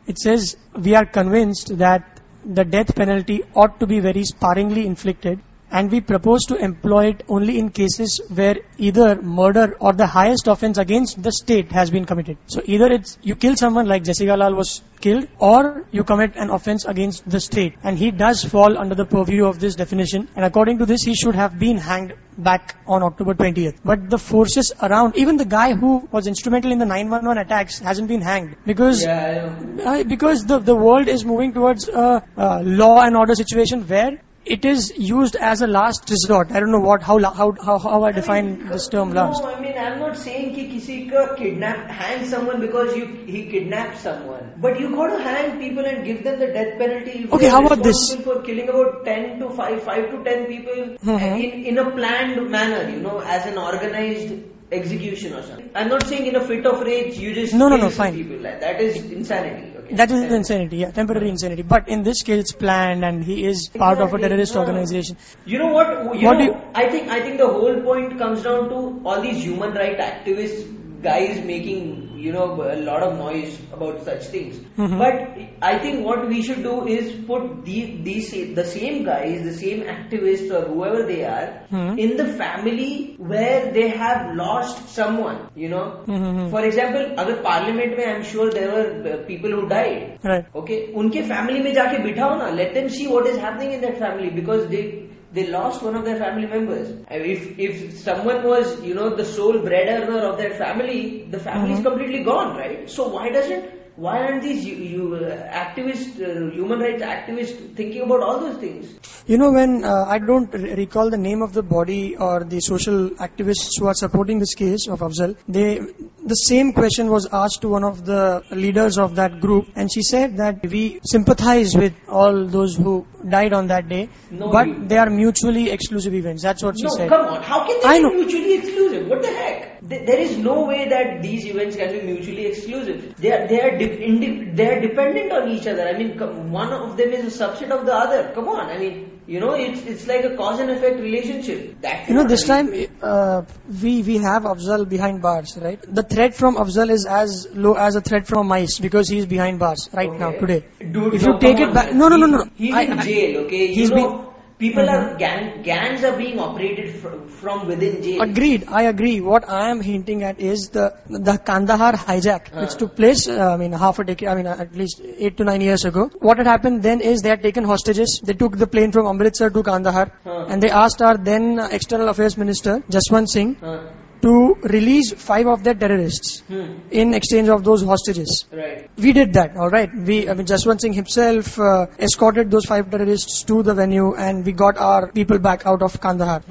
It 0.06 0.18
says, 0.18 0.56
"We 0.88 0.94
are 0.94 1.04
convinced 1.18 1.76
that 1.78 2.20
the 2.60 2.64
death 2.64 2.94
penalty 3.02 3.42
ought 3.54 3.78
to 3.80 3.86
be 3.86 4.00
very 4.00 4.24
sparingly 4.24 4.86
inflicted." 4.86 5.40
and 5.73 5.91
we 5.91 6.01
propose 6.01 6.45
to 6.45 6.55
employ 6.55 7.07
it 7.07 7.23
only 7.27 7.57
in 7.57 7.69
cases 7.69 8.21
where 8.33 8.57
either 8.77 9.19
murder 9.21 9.75
or 9.79 9.91
the 9.91 10.05
highest 10.05 10.47
offense 10.47 10.77
against 10.77 11.23
the 11.23 11.31
state 11.31 11.71
has 11.71 11.89
been 11.89 12.05
committed. 12.05 12.37
So 12.45 12.61
either 12.65 12.91
it's 12.91 13.17
you 13.23 13.35
kill 13.35 13.55
someone 13.55 13.87
like 13.87 14.03
Jessica 14.03 14.35
Lal 14.37 14.53
was 14.53 14.83
killed, 15.01 15.27
or 15.39 15.85
you 15.91 16.03
commit 16.03 16.35
an 16.35 16.51
offense 16.51 16.85
against 16.85 17.27
the 17.27 17.39
state. 17.39 17.73
And 17.83 17.97
he 17.97 18.11
does 18.11 18.43
fall 18.45 18.77
under 18.77 18.93
the 18.93 19.05
purview 19.05 19.47
of 19.47 19.59
this 19.59 19.73
definition. 19.75 20.27
And 20.35 20.45
according 20.45 20.77
to 20.77 20.85
this, 20.85 21.01
he 21.01 21.15
should 21.15 21.33
have 21.33 21.57
been 21.57 21.77
hanged 21.77 22.13
back 22.37 22.75
on 22.85 23.01
October 23.01 23.33
20th. 23.33 23.79
But 23.83 24.11
the 24.11 24.19
forces 24.19 24.73
around, 24.81 25.17
even 25.17 25.37
the 25.37 25.45
guy 25.45 25.73
who 25.73 26.07
was 26.11 26.27
instrumental 26.27 26.71
in 26.71 26.77
the 26.77 26.85
911 26.85 27.45
attacks 27.45 27.79
hasn't 27.79 28.07
been 28.07 28.21
hanged 28.21 28.55
because 28.65 29.03
Yeah, 29.03 29.55
I 29.85 30.01
uh, 30.01 30.03
because 30.03 30.45
the, 30.45 30.59
the 30.59 30.75
world 30.75 31.07
is 31.07 31.25
moving 31.25 31.53
towards 31.53 31.87
a, 31.89 32.23
uh 32.37 32.61
law 32.63 33.01
and 33.01 33.15
order 33.15 33.35
situation 33.35 33.87
where 33.87 34.19
it 34.45 34.65
is 34.65 34.93
used 34.97 35.35
as 35.35 35.61
a 35.61 35.67
last 35.67 36.09
resort. 36.09 36.51
I 36.51 36.59
don't 36.59 36.71
know 36.71 36.79
what 36.79 37.01
how 37.01 37.17
how 37.19 37.51
how, 37.63 37.77
how 37.77 38.03
I, 38.03 38.09
I 38.09 38.11
define 38.11 38.57
mean, 38.57 38.67
this 38.67 38.87
term 38.89 39.13
no, 39.13 39.21
last. 39.21 39.41
No, 39.41 39.53
I 39.53 39.61
mean 39.61 39.77
I'm 39.77 39.99
not 39.99 40.17
saying 40.17 40.53
ki 40.55 40.67
kisi 40.69 41.09
ka 41.09 41.35
kidnap 41.35 41.89
hang 41.89 42.25
someone 42.25 42.59
because 42.59 42.95
you, 42.95 43.05
he 43.25 43.45
kidnapped 43.49 43.99
someone, 43.99 44.53
but 44.57 44.79
you 44.79 44.89
got 44.95 45.15
to 45.15 45.23
hang 45.23 45.59
people 45.59 45.85
and 45.85 46.05
give 46.05 46.23
them 46.23 46.39
the 46.39 46.47
death 46.47 46.77
penalty. 46.77 47.27
okay, 47.31 47.49
how 47.49 47.65
about 47.65 47.83
this? 47.83 48.15
For 48.23 48.41
killing 48.41 48.69
about 48.69 49.05
ten 49.05 49.39
to 49.39 49.49
five 49.49 49.83
five 49.83 50.09
to 50.11 50.23
ten 50.23 50.45
people 50.45 50.97
mm-hmm. 50.97 51.35
in 51.45 51.65
in 51.73 51.77
a 51.77 51.89
planned 51.91 52.49
manner, 52.49 52.89
you 52.89 52.99
know, 53.01 53.19
as 53.19 53.45
an 53.45 53.57
organized 53.57 54.33
execution 54.71 55.33
or 55.33 55.43
something. 55.43 55.69
I'm 55.75 55.89
not 55.89 56.07
saying 56.07 56.25
in 56.25 56.35
a 56.35 56.45
fit 56.45 56.65
of 56.65 56.81
rage 56.81 57.17
you 57.17 57.33
just 57.33 57.53
no 57.53 57.69
no 57.69 57.77
no 57.77 57.89
fine. 57.89 58.13
People. 58.13 58.43
That 58.43 58.81
is 58.81 58.97
insanity. 59.11 59.72
Okay. 59.85 59.95
That 59.95 60.11
is 60.11 60.21
insanity, 60.31 60.77
yeah, 60.77 60.91
temporary 60.91 61.29
insanity. 61.29 61.61
But 61.61 61.89
in 61.89 62.03
this 62.03 62.21
case, 62.23 62.39
it's 62.39 62.51
planned, 62.53 63.03
and 63.03 63.23
he 63.23 63.45
is 63.45 63.69
part 63.77 63.99
of 63.99 64.13
a 64.13 64.19
terrorist 64.19 64.55
no. 64.55 64.61
organization. 64.61 65.17
You 65.45 65.57
know 65.59 65.67
what? 65.73 66.15
You 66.15 66.27
What 66.27 66.37
know, 66.37 66.39
do 66.39 66.43
you- 66.45 66.61
I 66.73 66.89
think 66.89 67.09
I 67.09 67.19
think 67.21 67.37
the 67.37 67.47
whole 67.47 67.81
point 67.81 68.17
comes 68.17 68.43
down 68.43 68.69
to 68.69 68.79
all 69.05 69.21
these 69.21 69.43
human 69.43 69.73
rights 69.73 70.01
activists 70.01 71.01
guys 71.01 71.43
making 71.43 71.81
you 72.24 72.32
know 72.32 72.46
a 72.62 72.76
lot 72.88 73.02
of 73.02 73.16
noise 73.18 73.58
about 73.72 74.04
such 74.04 74.26
things. 74.34 74.58
Mhm. 74.76 74.98
But 74.98 75.38
I 75.62 75.78
think 75.78 76.04
what 76.06 76.28
we 76.28 76.42
should 76.42 76.62
do 76.62 76.86
is 76.86 77.10
put 77.30 77.64
the, 77.64 77.78
these 78.02 78.30
the 78.54 78.64
same 78.64 79.04
guys, 79.04 79.42
the 79.42 79.52
same 79.52 79.82
activists 79.94 80.52
or 80.52 80.62
whoever 80.68 81.02
they 81.12 81.24
are, 81.24 81.48
Mhm. 81.72 81.98
in 81.98 82.16
the 82.16 82.28
family 82.42 83.16
where 83.18 83.72
they 83.72 83.88
have 84.04 84.34
lost 84.42 84.84
someone. 84.98 85.40
You 85.56 85.68
know, 85.68 85.84
Mhm. 86.06 86.50
for 86.50 86.64
example, 86.70 87.10
अगर 87.24 87.42
parliament 87.42 87.96
में 87.98 88.06
I'm 88.08 88.22
sure 88.22 88.50
there 88.50 88.70
were 88.76 88.86
uh, 89.12 89.18
people 89.32 89.58
who 89.58 89.66
died. 89.74 90.06
Right. 90.24 90.46
Okay, 90.62 90.80
उनके 90.94 91.22
family 91.34 91.60
में 91.64 91.72
जाके 91.74 92.02
बिठाओ 92.02 92.36
ना. 92.36 92.50
Let 92.62 92.74
them 92.74 92.88
see 92.98 93.10
what 93.16 93.30
is 93.34 93.38
happening 93.46 93.76
in 93.78 93.86
that 93.88 94.00
family 94.06 94.30
because 94.40 94.66
they 94.76 95.01
they 95.33 95.47
lost 95.47 95.81
one 95.83 95.95
of 95.95 96.05
their 96.05 96.17
family 96.23 96.47
members. 96.47 96.89
If 97.09 97.59
if 97.67 97.97
someone 97.99 98.43
was 98.43 98.73
you 98.89 98.93
know 98.99 99.09
the 99.21 99.25
sole 99.25 99.59
bread 99.67 99.87
earner 99.95 100.19
of 100.31 100.37
their 100.37 100.53
family, 100.63 100.97
the 101.35 101.39
family 101.47 101.73
is 101.73 101.79
Mhm. 101.79 101.87
completely 101.89 102.23
gone, 102.31 102.55
right? 102.63 102.89
So 102.97 103.07
why 103.15 103.29
doesn't 103.37 103.72
why 103.95 104.19
aren't 104.25 104.41
these 104.41 104.65
you, 104.65 104.75
you 104.75 105.15
uh, 105.15 105.29
activists, 105.53 106.19
uh, 106.19 106.51
human 106.51 106.79
rights 106.79 107.03
activists 107.03 107.75
thinking 107.75 108.01
about 108.01 108.21
all 108.21 108.39
those 108.39 108.57
things? 108.57 108.93
You 109.27 109.37
know, 109.37 109.51
when 109.51 109.83
uh, 109.85 110.05
I 110.07 110.17
don't 110.19 110.51
re- 110.53 110.73
recall 110.73 111.09
the 111.11 111.17
name 111.17 111.41
of 111.41 111.53
the 111.53 111.61
body 111.61 112.17
or 112.17 112.43
the 112.43 112.59
social 112.59 113.09
activists 113.11 113.69
who 113.79 113.85
are 113.87 113.93
supporting 113.93 114.39
this 114.39 114.55
case 114.55 114.87
of 114.87 115.01
Afzal, 115.01 115.35
they 115.47 115.79
the 116.25 116.35
same 116.35 116.73
question 116.73 117.09
was 117.09 117.27
asked 117.31 117.61
to 117.61 117.69
one 117.69 117.83
of 117.83 118.05
the 118.05 118.43
leaders 118.51 118.97
of 118.97 119.15
that 119.15 119.39
group, 119.41 119.67
and 119.75 119.91
she 119.93 120.01
said 120.01 120.37
that 120.37 120.65
we 120.65 120.99
sympathize 121.05 121.75
with 121.75 121.93
all 122.07 122.45
those 122.47 122.75
who 122.75 123.05
died 123.29 123.53
on 123.53 123.67
that 123.67 123.87
day, 123.89 124.09
No, 124.31 124.49
but 124.51 124.67
you- 124.67 124.87
they 124.87 124.97
are 124.97 125.09
mutually 125.09 125.69
exclusive 125.69 126.13
events. 126.13 126.41
That's 126.43 126.63
what 126.63 126.77
she 126.77 126.83
no, 126.83 126.95
said. 126.95 127.09
come 127.09 127.25
on. 127.27 127.43
How 127.43 127.65
can 127.67 127.79
they 127.81 127.87
I 127.87 127.97
be 127.97 128.03
know. 128.03 128.13
mutually 128.13 128.53
exclusive? 128.55 129.07
What 129.07 129.21
the 129.21 129.27
heck? 129.27 129.72
Th- 129.89 130.05
There 130.05 130.19
is 130.19 130.37
no 130.37 130.65
way 130.65 130.87
that 130.89 131.21
these 131.21 131.45
events 131.45 131.75
can 131.75 131.91
be 131.91 132.01
mutually 132.01 132.45
exclusive. 132.47 133.15
They 133.17 133.31
are 133.37 133.47
they 133.47 133.59
are 133.61 133.77
de- 133.77 134.03
indi- 134.09 134.51
they 134.59 134.67
are 134.73 134.79
dependent 134.81 135.31
on 135.31 135.49
each 135.49 135.67
other. 135.67 135.87
I 135.87 135.97
mean, 135.97 136.17
com- 136.17 136.51
one 136.51 136.71
of 136.71 136.95
them 136.97 137.11
is 137.11 137.25
a 137.33 137.33
subset 137.43 137.69
of 137.77 137.85
the 137.85 137.93
other. 137.93 138.31
Come 138.33 138.47
on. 138.47 138.69
I 138.69 138.77
mean, 138.77 139.21
you 139.27 139.39
know, 139.41 139.53
it's 139.65 139.81
it's 139.93 140.07
like 140.07 140.23
a 140.23 140.35
cause 140.37 140.59
and 140.61 140.69
effect 140.71 140.99
relationship. 141.01 141.81
That 141.81 142.07
You 142.07 142.15
know, 142.15 142.23
this 142.33 142.45
time 142.47 142.71
uh, 143.01 143.41
we 143.83 143.93
we 144.03 144.17
have 144.29 144.43
Afzal 144.55 144.87
behind 144.87 145.21
bars, 145.21 145.57
right? 145.61 145.81
The 146.01 146.03
threat 146.03 146.33
from 146.33 146.55
Afzal 146.55 146.89
is 146.89 147.05
as 147.05 147.47
low 147.53 147.73
as 147.73 147.95
a 147.95 148.01
threat 148.01 148.25
from 148.27 148.47
mice 148.47 148.79
because 148.79 149.09
he 149.09 149.17
is 149.17 149.25
behind 149.25 149.59
bars 149.59 149.89
right 149.93 150.17
now 150.25 150.31
today. 150.31 150.63
Dude, 150.79 151.15
if 151.15 151.23
you 151.23 151.37
take 151.39 151.59
it 151.59 151.73
back, 151.73 151.93
no, 151.93 152.07
no, 152.07 152.15
no, 152.15 152.27
no. 152.27 152.45
He's 152.55 152.73
I- 152.73 152.83
in 152.83 152.99
jail. 153.01 153.37
Okay, 153.45 153.67
he's 153.67 153.89
you 153.89 153.95
know, 153.95 153.95
being- 153.95 154.32
people 154.63 154.87
Mhm. 154.89 154.95
are 154.95 155.15
gang, 155.21 155.45
gangs 155.67 156.03
are 156.09 156.13
being 156.21 156.39
operated 156.47 156.89
fr- 157.01 157.15
from 157.39 157.63
within 157.71 157.95
jail. 158.05 158.21
Agreed. 158.25 158.65
I 158.79 158.83
agree. 158.91 159.13
What 159.29 159.47
I 159.59 159.63
am 159.71 159.81
hinting 159.87 160.23
at 160.29 160.39
is 160.51 160.65
the 160.77 160.85
the 161.27 161.35
Kandahar 161.49 161.91
hijack, 162.03 162.51
which 162.61 162.75
Uh. 162.75 162.79
took 162.83 162.95
place. 163.01 163.23
Uh, 163.27 163.39
I 163.53 163.57
mean, 163.63 163.73
half 163.85 163.99
a 164.03 164.05
decade. 164.11 164.29
I 164.33 164.35
mean, 164.41 164.49
at 164.65 164.75
least 164.83 165.01
eight 165.27 165.35
to 165.41 165.47
nine 165.51 165.65
years 165.69 165.85
ago. 165.91 166.05
What 166.29 166.37
had 166.43 166.51
happened 166.53 166.83
then 166.89 167.01
is 167.13 167.25
they 167.27 167.33
had 167.35 167.43
taken 167.49 167.69
hostages. 167.73 168.19
They 168.31 168.37
took 168.45 168.57
the 168.63 168.69
plane 168.77 168.93
from 168.97 169.11
Amritsar 169.15 169.49
to 169.57 169.63
Kandahar, 169.71 170.05
Uh. 170.25 170.39
and 170.53 170.61
they 170.67 170.71
asked 170.85 171.01
our 171.09 171.17
then 171.31 171.49
External 171.79 172.09
Affairs 172.15 172.37
Minister 172.45 172.75
Jaswant 172.97 173.29
Singh 173.35 173.51
Huh. 173.67 173.77
To 174.23 174.33
release 174.75 175.11
five 175.13 175.47
of 175.53 175.63
their 175.65 175.73
terrorists 175.83 176.29
Hmm. 176.47 176.67
in 177.01 177.13
exchange 177.13 177.49
of 177.55 177.63
those 177.67 177.83
hostages. 177.91 178.45
Right. 178.51 178.89
We 179.05 179.11
did 179.17 179.33
that, 179.33 179.55
all 179.57 179.69
right. 179.69 179.89
We, 180.09 180.17
I 180.29 180.33
mean, 180.33 180.45
Jaswant 180.51 180.81
Singh 180.81 180.93
himself 180.93 181.59
uh, 181.59 181.87
escorted 181.99 182.49
those 182.49 182.65
five 182.65 182.89
terrorists 182.89 183.43
to 183.51 183.61
the 183.63 183.73
venue, 183.73 184.13
and 184.15 184.45
we 184.45 184.53
got 184.63 184.77
our 184.77 185.11
people 185.11 185.39
back 185.39 185.65
out 185.65 185.81
of 185.81 185.99
Kandahar. 186.05 186.41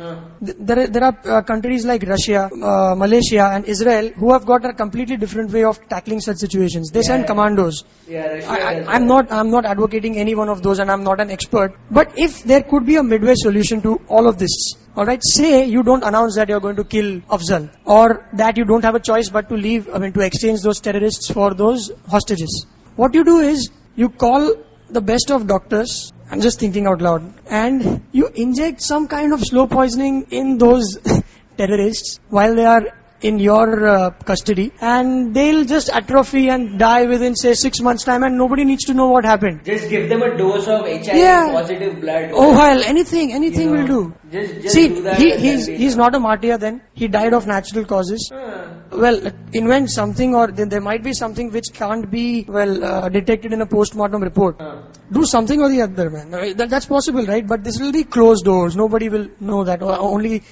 Th- 0.45 0.57
There, 0.71 0.79
are- 0.85 0.87
there 0.87 1.05
are 1.05 1.17
uh, 1.39 1.43
countries 1.43 1.87
like 1.87 2.03
Russia, 2.15 2.49
uh, 2.53 2.95
Malaysia, 3.05 3.49
and 3.55 3.65
Israel 3.77 4.11
who 4.23 4.33
have 4.33 4.45
got 4.53 4.65
a 4.65 4.73
completely 4.75 5.17
different 5.17 5.51
way 5.51 5.65
of 5.65 5.81
tackling 5.89 6.21
such 6.21 6.37
situations. 6.47 6.91
They 6.91 7.03
send 7.11 7.23
Yeah. 7.23 7.31
commandos. 7.33 7.83
Yeah, 8.07 8.41
I, 8.59 8.85
I'm 8.97 9.07
not. 9.07 9.33
I'm 9.33 9.51
not 9.51 9.65
advocating 9.75 10.19
any 10.19 10.35
one 10.35 10.49
of 10.57 10.63
those, 10.63 10.79
and 10.79 10.91
I'm 10.91 11.05
not 11.11 11.21
an 11.27 11.31
expert. 11.31 11.75
But 11.91 12.13
if 12.29 12.43
there 12.45 12.63
could 12.63 12.85
be 12.93 12.97
a 12.97 13.03
midway 13.03 13.35
solution 13.47 13.81
to 13.89 13.99
all 14.09 14.27
of 14.33 14.39
this, 14.45 14.57
all 14.97 15.07
right. 15.07 15.23
Say 15.35 15.65
you 15.75 15.83
don't 15.83 16.05
announce 16.05 16.37
that 16.41 16.49
you're 16.55 16.61
going 16.61 16.77
to 16.77 16.85
kill 16.85 17.11
Afzal, 17.39 17.62
or 17.85 18.29
that 18.35 18.57
you 18.57 18.65
don't 18.65 18.85
have 18.85 18.95
a 18.95 19.01
choice 19.01 19.29
but 19.29 19.49
to 19.49 19.55
leave. 19.55 19.89
I 19.95 19.99
mean, 19.99 20.13
to 20.13 20.21
exchange 20.21 20.63
those 20.63 20.81
terrorists 20.81 21.31
for 21.31 21.55
those 21.55 21.91
hostages. 22.09 22.67
What 22.97 23.15
you 23.15 23.25
do 23.25 23.39
is 23.39 23.71
you 23.97 24.09
call 24.09 24.55
the 24.91 25.01
best 25.01 25.31
of 25.31 25.47
doctors. 25.47 26.13
I'm 26.31 26.41
just 26.41 26.61
thinking 26.61 26.87
out 26.87 27.03
loud, 27.03 27.33
and 27.51 28.03
you 28.13 28.29
inject 28.35 28.81
some 28.83 29.07
kind 29.07 29.33
of 29.33 29.41
slow 29.41 29.67
poisoning 29.67 30.27
in 30.31 30.59
those 30.59 30.99
terrorists 31.59 32.21
while 32.29 32.55
they 32.55 32.65
are 32.65 33.02
in 33.23 33.39
your 33.39 33.87
uh, 33.89 34.11
custody 34.31 34.73
and 34.81 35.35
they'll 35.35 35.65
just 35.65 35.89
atrophy 35.91 36.49
and 36.49 36.79
die 36.79 37.05
within 37.07 37.35
say 37.37 37.55
six 37.55 37.81
months 37.81 38.05
time 38.05 38.23
and 38.23 38.37
nobody 38.37 38.65
needs 38.65 38.85
to 38.85 38.95
know 38.95 39.07
what 39.09 39.25
happened. 39.25 39.65
Just 39.65 39.89
give 39.89 40.09
them 40.09 40.23
a 40.23 40.37
dose 40.37 40.67
of 40.69 40.87
HIV 40.87 41.17
Yeah. 41.17 41.51
positive 41.53 42.01
blood. 42.01 42.31
Oh 42.33 42.51
well, 42.53 42.83
anything, 42.83 43.33
anything 43.33 43.69
You 43.69 43.71
will 43.77 43.87
know, 43.87 43.87
do. 43.87 44.15
Just, 44.33 44.63
just 44.63 44.75
See, 44.75 44.89
do 44.89 45.03
that 45.03 45.19
he, 45.19 45.37
he's 45.37 45.67
he's 45.67 45.97
not 45.97 46.15
a 46.15 46.21
martyr 46.21 46.59
then. 46.59 46.83
He 46.95 47.09
died 47.09 47.35
of 47.35 47.47
natural 47.47 47.85
causes. 47.85 48.31
Huh. 48.33 48.69
Well, 48.91 49.21
invent 49.53 49.91
something 49.91 50.35
or 50.35 50.49
then 50.49 50.69
there 50.69 50.81
might 50.81 51.03
be 51.03 51.13
something 51.13 51.51
which 51.51 51.67
can't 51.73 52.11
be 52.11 52.45
well 52.49 52.85
uh, 52.85 53.09
detected 53.09 53.53
in 53.53 53.61
a 53.61 53.67
post-mortem 53.67 54.23
report. 54.23 54.57
Huh. 54.59 54.83
Do 55.11 55.25
something 55.25 55.61
or 55.61 55.69
the 55.69 55.83
other, 55.83 56.11
man. 56.11 56.31
That, 56.57 56.69
that's 56.71 56.87
possible, 56.87 57.25
right? 57.27 57.47
But 57.47 57.63
this 57.65 57.79
will 57.79 57.93
be 57.93 58.05
closed 58.05 58.45
doors. 58.45 58.77
Nobody 58.77 59.09
will 59.09 59.29
know 59.41 59.65
that. 59.65 59.83
Only 59.83 60.43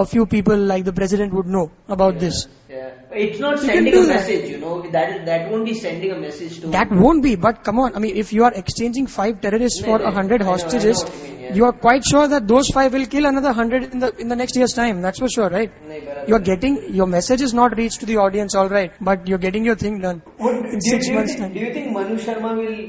a 0.00 0.04
few 0.12 0.26
people 0.26 0.56
like 0.70 0.84
the 0.84 0.92
president 0.92 1.32
would 1.38 1.46
know 1.46 1.70
about 1.96 2.18
this. 2.18 2.46
Yeah. 2.68 2.90
It's 3.24 3.38
not 3.42 3.58
You 3.62 3.66
sending 3.68 3.92
do 3.94 4.02
a 4.02 4.06
that. 4.06 4.14
message, 4.16 4.50
you 4.50 4.58
know. 4.62 4.70
That 4.94 5.10
is 5.16 5.26
that 5.26 5.50
won't 5.50 5.66
be 5.66 5.74
sending 5.82 6.10
a 6.14 6.16
message 6.22 6.56
to. 6.62 6.70
That 6.76 6.90
won't 7.02 7.22
be, 7.26 7.34
but 7.44 7.60
come 7.68 7.78
on. 7.82 7.94
I 7.98 8.00
mean, 8.04 8.16
if 8.22 8.32
you 8.36 8.42
are 8.48 8.52
exchanging 8.62 9.06
five 9.16 9.40
terrorists 9.44 9.80
No, 9.82 9.86
for 9.88 9.98
no, 10.00 10.06
a 10.06 10.10
hundred 10.16 10.42
I 10.42 10.44
know, 10.46 10.52
I 10.54 10.56
know 10.56 10.62
hostages, 10.64 11.02
you 11.04 11.12
mean, 11.28 11.40
yeah. 11.44 11.54
you 11.60 11.64
are 11.68 11.72
quite 11.84 12.04
sure 12.12 12.26
that 12.34 12.48
those 12.54 12.70
five 12.78 12.92
will 12.98 13.06
kill 13.14 13.26
another 13.30 13.52
hundred 13.60 13.84
in 13.92 14.00
the 14.06 14.10
in 14.24 14.32
the 14.34 14.38
next 14.40 14.56
year's 14.62 14.72
time. 14.80 15.00
That's 15.06 15.20
for 15.24 15.28
sure, 15.36 15.48
right? 15.56 15.70
Nahi, 15.90 16.00
barabar. 16.08 16.28
You're 16.32 16.40
getting 16.48 16.78
your 17.02 17.06
message 17.14 17.44
is 17.48 17.54
not 17.60 17.76
reached 17.82 18.00
to 18.00 18.06
the 18.12 18.16
audience, 18.24 18.56
all 18.62 18.68
right, 18.76 18.96
but 19.10 19.28
you're 19.32 19.42
getting 19.46 19.64
your 19.72 19.76
thing 19.84 20.00
done 20.06 20.22
What- 20.38 20.56
in 20.72 20.80
do, 20.80 20.90
six 20.90 21.06
you 21.12 21.14
months' 21.20 21.34
think, 21.34 21.44
time. 21.44 21.54
do 21.58 21.60
you 21.66 21.72
think 21.78 21.92
Manu 21.98 22.16
Sharma 22.26 22.56
will 22.62 22.80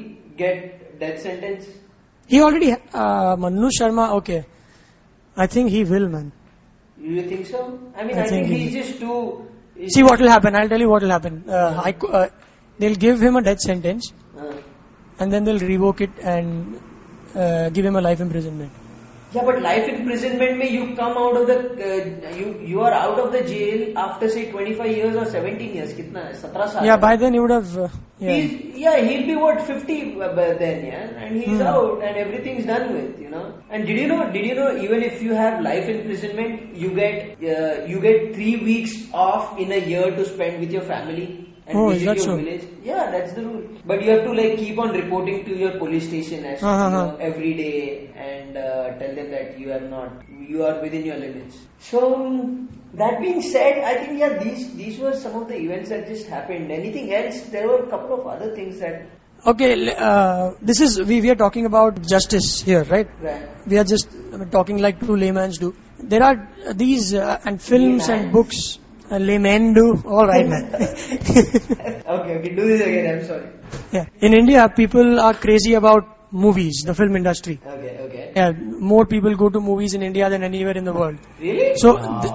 get 0.44 1.00
death 1.06 1.22
sentence? 1.28 1.68
He 2.34 2.42
already, 2.42 2.72
uh, 2.94 3.36
Manu 3.46 3.70
Sharma, 3.80 4.08
okay. 4.22 4.40
I 5.38 5.48
think 5.58 5.70
he 5.78 5.84
will, 5.94 6.10
man. 6.18 6.32
Do 7.00 7.12
you 7.18 7.24
think 7.30 7.46
so? 7.48 7.80
I 7.96 8.04
mean, 8.04 8.18
I 8.18 8.24
I, 8.24 8.28
think, 8.28 8.48
think 8.48 8.60
he's 8.60 8.74
just 8.74 9.00
too. 9.00 9.48
he's- 9.78 9.94
See 9.94 10.04
what 10.04 10.20
will 10.20 10.30
happen. 10.30 10.56
I'll 10.56 10.70
tell 10.70 10.80
you 10.80 10.90
what 10.90 11.02
will 11.04 11.10
happen. 11.18 11.44
Uh, 11.48 11.82
I, 11.86 11.92
uh, 12.20 12.28
they'll 12.80 12.96
give 12.96 13.22
him 13.22 13.36
a 13.36 13.42
death 13.42 13.60
sentence, 13.60 14.12
Uh, 14.38 14.54
and 15.20 15.32
then 15.32 15.44
they'll 15.46 15.60
revoke 15.74 16.02
it 16.02 16.12
and 16.22 16.80
uh, 17.36 17.70
give 17.70 17.86
him 17.86 17.96
a 17.96 18.02
life 18.02 18.22
imprisonment. 18.22 18.72
Yeah, 19.36 19.44
but 19.50 19.62
life 19.62 19.88
imprisonment 19.94 20.58
may 20.64 20.70
you 20.70 20.96
come 20.96 21.18
out 21.24 21.38
of 21.42 21.48
the 21.52 21.58
uh, 21.90 22.36
you 22.40 22.48
you 22.74 22.82
are 22.82 22.94
out 22.94 23.20
of 23.26 23.32
the 23.38 23.44
jail 23.54 23.98
after 24.06 24.30
say 24.36 24.44
25 24.52 24.92
years 24.98 25.16
or 25.16 25.26
17 25.36 25.74
years. 25.80 25.94
Kitna? 26.00 26.26
17 26.36 26.70
saal. 26.76 26.86
Yeah, 26.92 26.98
by 27.08 27.16
then 27.24 27.34
he 27.34 27.40
would 27.46 27.52
have. 27.58 27.78
Uh, 27.78 27.88
yeah. 28.20 28.36
He's, 28.36 28.78
yeah, 28.84 28.98
he'll 29.08 29.26
be 29.30 29.36
what 29.36 29.62
50 29.70 29.98
by 30.16 30.48
then, 30.64 30.86
yeah, 30.86 31.24
and 31.26 31.36
he's 31.42 31.60
Hmm. 31.62 31.68
out 31.74 32.04
and 32.10 32.18
everything's 32.26 32.66
done 32.72 32.86
with, 32.98 33.20
you 33.26 33.30
know. 33.36 33.44
And 33.70 33.86
did 33.90 34.00
you 34.04 34.08
know? 34.12 34.20
Did 34.36 34.46
you 34.52 34.56
know? 34.60 34.70
Even 34.86 35.04
if 35.10 35.22
you 35.28 35.34
have 35.42 35.62
life 35.68 35.90
imprisonment, 35.96 36.76
you 36.84 36.92
get 37.02 37.44
uh, 37.56 37.86
you 37.94 38.00
get 38.08 38.34
three 38.38 38.56
weeks 38.70 38.96
off 39.26 39.58
in 39.66 39.72
a 39.80 39.82
year 39.94 40.08
to 40.20 40.26
spend 40.34 40.60
with 40.66 40.72
your 40.80 40.86
family 40.94 41.28
and 41.68 41.78
Oh, 41.80 41.90
is 41.90 42.00
visit 42.00 42.06
that 42.12 42.18
your 42.22 42.26
so? 42.30 42.36
village. 42.42 42.66
Yeah, 42.92 43.04
that's 43.16 43.34
the 43.34 43.44
rule. 43.50 43.64
But 43.92 44.04
you 44.04 44.12
have 44.12 44.24
to 44.30 44.34
like 44.42 44.58
keep 44.64 44.80
on 44.86 44.92
reporting 45.02 45.44
to 45.50 45.56
your 45.64 45.74
police 45.84 46.08
station 46.12 46.46
as 46.54 46.64
Uh-huh. 46.72 46.86
you 46.88 46.92
know, 46.98 47.08
every 47.30 47.54
day 47.62 47.78
and 48.28 48.35
uh, 48.58 48.98
tell 49.00 49.16
them 49.16 49.32
that 49.32 49.60
you 49.60 49.72
are 49.72 49.82
not 49.82 50.24
you 50.50 50.64
are 50.64 50.82
within 50.82 51.06
your 51.06 51.18
limits. 51.18 51.58
So 51.80 52.68
that 52.94 53.20
being 53.22 53.42
said, 53.42 53.84
I 53.84 53.96
think 54.06 54.20
yeah, 54.20 54.38
these 54.44 54.74
these 54.76 55.00
were 55.00 55.14
some 55.14 55.42
of 55.42 55.48
the 55.48 55.58
events 55.58 55.90
that 55.90 56.08
just 56.08 56.28
happened. 56.28 56.72
Anything 56.72 57.14
else? 57.14 57.42
There 57.50 57.68
were 57.68 57.84
a 57.84 57.90
couple 57.90 58.20
of 58.20 58.28
other 58.28 58.56
things 58.56 58.80
that 58.80 59.06
Okay, 59.46 59.94
uh, 59.96 60.54
this 60.60 60.82
is 60.82 61.00
we, 61.00 61.22
we 61.22 61.30
are 61.30 61.36
talking 61.36 61.68
about 61.68 62.02
justice 62.02 62.62
here, 62.62 62.84
right? 62.86 63.08
right. 63.22 63.68
We 63.68 63.78
are 63.78 63.84
just 63.84 64.08
talking 64.50 64.80
like 64.80 65.00
two 65.00 65.16
laymen 65.16 65.52
do. 65.52 65.76
There 66.00 66.24
are 66.24 66.50
these 66.74 67.14
uh, 67.14 67.40
and 67.46 67.62
films 67.62 68.10
and 68.10 68.32
books. 68.32 68.80
Uh, 69.12 69.18
laymen 69.18 69.74
do. 69.76 70.02
All 70.04 70.26
right, 70.26 70.48
man. 70.48 70.74
okay, 70.74 72.02
okay, 72.08 72.56
do 72.56 72.68
this 72.68 72.82
again. 72.82 73.20
I'm 73.20 73.24
sorry. 73.24 73.50
yeah. 73.92 74.06
In 74.20 74.34
India, 74.34 74.68
people 74.68 75.20
are 75.20 75.36
crazy 75.36 75.76
about 75.76 76.15
movies, 76.46 76.84
the 76.86 76.94
film 76.94 77.16
industry. 77.16 77.60
Okay, 77.66 77.94
okay. 78.08 78.32
Yeah, 78.36 78.52
more 78.92 79.06
people 79.06 79.36
go 79.36 79.50
to 79.50 79.60
movies 79.60 79.94
in 79.94 80.02
India 80.04 80.30
than 80.30 80.44
anywhere 80.44 80.78
in 80.78 80.84
the 80.84 80.94
world. 80.94 81.18
Really? 81.40 81.72
So, 81.78 81.98
th- 82.22 82.34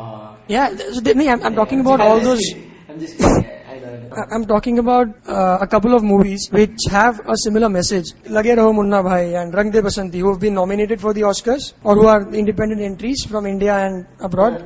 yeah, 0.48 0.68
th- 0.70 0.94
so 0.94 1.12
nee, 1.12 1.28
I'm, 1.28 1.42
I'm 1.42 1.54
talking 1.54 1.80
about 1.80 2.00
all 2.00 2.20
those. 2.20 2.40
I'm 2.88 2.98
just 2.98 3.18
kidding. 3.18 3.44
I 3.72 3.74
I 3.74 3.78
know. 3.78 3.88
I 3.88 3.98
know. 3.98 4.08
I- 4.22 4.28
I'm 4.34 4.44
talking 4.46 4.78
about 4.84 5.08
uh, 5.28 5.58
a 5.60 5.66
couple 5.66 5.94
of 5.94 6.02
movies 6.02 6.48
which 6.50 6.78
have 6.90 7.20
a 7.20 7.36
similar 7.44 7.68
message. 7.68 8.06
Lage 8.38 8.52
Raho 8.60 8.74
Munna 8.74 9.02
Bhai 9.02 9.34
and 9.42 9.54
Rang 9.54 9.70
De 9.70 9.82
Basanti, 9.82 10.18
who 10.20 10.30
have 10.32 10.40
been 10.40 10.54
nominated 10.54 11.00
for 11.00 11.12
the 11.14 11.22
Oscars 11.32 11.72
or 11.84 11.94
who 11.96 12.06
are 12.06 12.22
independent 12.34 12.80
entries 12.80 13.24
from 13.24 13.46
India 13.46 13.74
and 13.86 14.06
abroad. 14.20 14.58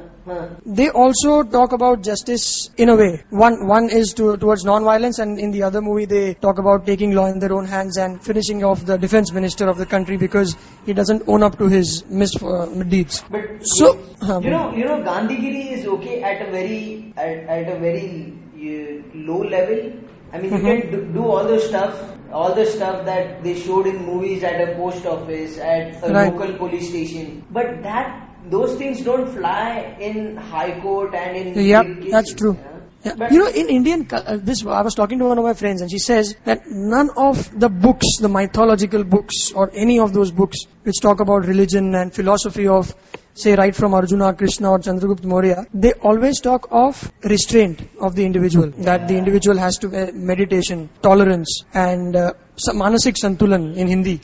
They 0.65 0.89
also 0.89 1.43
talk 1.43 1.73
about 1.73 2.03
justice 2.03 2.69
in 2.79 2.89
a 2.89 2.97
way. 2.97 3.23
One 3.31 3.67
one 3.67 3.91
is 3.91 4.15
to, 4.15 4.37
towards 4.39 4.65
non-violence, 4.65 5.19
and 5.19 5.39
in 5.39 5.51
the 5.51 5.63
other 5.65 5.83
movie 5.83 6.07
they 6.07 6.35
talk 6.35 6.59
about 6.59 6.87
taking 6.87 7.13
law 7.15 7.27
in 7.27 7.39
their 7.39 7.53
own 7.53 7.67
hands 7.67 7.99
and 7.99 8.23
finishing 8.23 8.65
off 8.65 8.85
the 8.87 8.97
defense 8.97 9.33
minister 9.33 9.69
of 9.69 9.77
the 9.77 9.85
country 9.87 10.17
because 10.17 10.57
he 10.87 10.95
doesn't 10.95 11.25
own 11.27 11.43
up 11.43 11.59
to 11.59 11.69
his 11.69 12.05
misdeeds. 12.09 13.23
But 13.31 13.43
So, 13.63 13.99
uh, 14.23 14.41
you 14.41 14.51
know, 14.51 14.75
you 14.75 14.85
know, 14.87 15.03
Gandhigiri 15.03 15.73
is 15.73 15.87
okay 15.87 16.23
at 16.23 16.49
a 16.49 16.51
very 16.51 17.13
at, 17.17 17.39
at 17.59 17.77
a 17.77 17.79
very 17.79 18.33
uh, 18.57 19.03
low 19.15 19.43
level. 19.43 19.93
I 20.33 20.39
mean, 20.39 20.51
Mhm. 20.53 20.59
you 20.59 20.83
can 20.83 20.91
do, 20.91 21.05
do 21.21 21.25
all 21.27 21.45
the 21.45 21.61
stuff, 21.61 21.99
all 22.33 22.55
the 22.55 22.65
stuff 22.67 23.05
that 23.05 23.43
they 23.45 23.55
showed 23.55 23.87
in 23.87 24.05
movies 24.07 24.43
at 24.43 24.61
a 24.69 24.75
post 24.77 25.07
office, 25.07 25.59
at 25.59 26.03
a 26.03 26.13
Right. 26.13 26.33
local 26.33 26.55
police 26.63 26.89
station. 26.89 27.43
But 27.51 27.83
that 27.83 28.34
those 28.51 28.77
things 28.77 29.03
don't 29.03 29.29
fly 29.29 29.97
in 30.01 30.37
high 30.37 30.81
court 30.81 31.15
and 31.15 31.37
in 31.37 31.55
cases, 31.55 32.11
that's 32.11 32.35
true. 32.35 32.57
yeah. 32.61 32.71
Yeah. 33.05 33.15
But- 33.19 33.33
you 33.33 33.39
know, 33.39 33.49
in 33.49 33.69
Indian, 33.69 34.09
uh, 34.11 34.39
this 34.41 34.65
I 34.65 34.81
was 34.81 34.95
talking 34.95 35.19
to 35.19 35.27
one 35.27 35.37
of 35.37 35.45
my 35.45 35.53
friends, 35.53 35.83
and 35.83 35.91
she 35.91 35.99
says 35.99 36.37
that 36.45 36.63
none 36.71 37.11
of 37.17 37.59
the 37.59 37.69
books, 37.69 38.07
the 38.19 38.29
mythological 38.31 39.05
books, 39.05 39.53
or 39.53 39.71
any 39.75 39.99
of 39.99 40.15
those 40.15 40.31
books 40.31 40.65
which 40.85 41.01
talk 41.03 41.21
about 41.21 41.47
religion 41.47 41.95
and 41.95 42.15
philosophy 42.15 42.67
of, 42.67 42.95
say, 43.35 43.55
right 43.57 43.77
from 43.77 43.93
Arjuna, 43.93 44.33
Krishna, 44.33 44.71
or 44.71 44.79
Chandragupta 44.79 45.25
Maurya, 45.25 45.67
they 45.75 45.93
always 45.93 46.41
talk 46.41 46.69
of 46.71 47.13
restraint 47.25 47.83
of 48.01 48.15
the 48.15 48.25
individual. 48.25 48.71
That 48.79 49.07
the 49.07 49.19
individual 49.19 49.59
has 49.59 49.77
to 49.79 49.89
uh, 49.89 50.11
meditation, 50.15 50.89
tolerance, 51.03 51.65
and 51.75 52.17
uh, 52.17 52.33
manasik 52.73 53.17
santulan 53.23 53.77
in 53.77 53.89
Hindi 53.89 54.21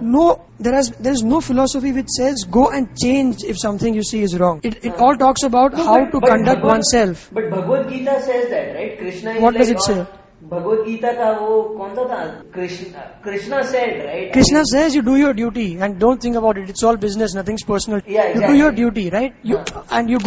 No, 0.00 0.40
there 0.60 0.74
has 0.74 0.90
there 0.90 1.12
is 1.12 1.22
no 1.24 1.40
philosophy 1.40 1.90
which 1.92 2.08
says 2.16 2.44
go 2.44 2.70
and 2.70 2.88
change 2.96 3.42
if 3.42 3.58
something 3.58 3.94
you 3.94 4.02
see 4.04 4.22
is 4.22 4.38
wrong. 4.38 4.60
It, 4.62 4.84
it 4.84 4.94
all 4.94 5.16
talks 5.16 5.42
about 5.42 5.72
No, 5.72 5.82
how 5.84 5.98
but- 6.04 6.12
to 6.12 6.20
but 6.20 6.30
conduct 6.30 6.60
Bhagavad- 6.62 6.72
oneself. 6.72 7.28
But 7.32 7.50
Bhagavad 7.50 7.88
Gita 7.90 8.20
says 8.22 8.48
that, 8.50 8.74
right? 8.76 8.98
Krishna 8.98 9.32
is 9.32 9.42
What 9.42 9.54
like 9.54 9.62
does 9.62 9.70
it 9.70 9.76
all- 9.78 9.82
say? 9.82 10.06
Bhagavad 10.52 10.86
Gita 10.86 11.10
का 11.18 11.26
वो 11.40 11.50
कौन 11.80 11.94
सा 11.96 12.04
था? 12.12 12.52
Krishna, 12.52 13.02
Krishna 13.22 13.64
said, 13.64 14.04
right? 14.06 14.32
Krishna 14.32 14.64
says 14.66 14.94
you 14.94 15.02
do 15.02 15.16
your 15.16 15.32
duty 15.32 15.78
and 15.80 15.98
don't 15.98 16.20
think 16.20 16.36
about 16.36 16.58
it. 16.58 16.68
It's 16.70 16.82
all 16.84 16.96
business, 16.96 17.34
nothing's 17.34 17.62
personal. 17.64 18.00
Yeah, 18.06 18.26
You 18.28 18.34
do 18.34 18.38
exactly. 18.40 18.58
your 18.58 18.72
duty, 18.72 19.10
right? 19.10 19.34
You, 19.42 19.58
Huh. 19.58 19.82
and 19.90 20.10
you 20.10 20.18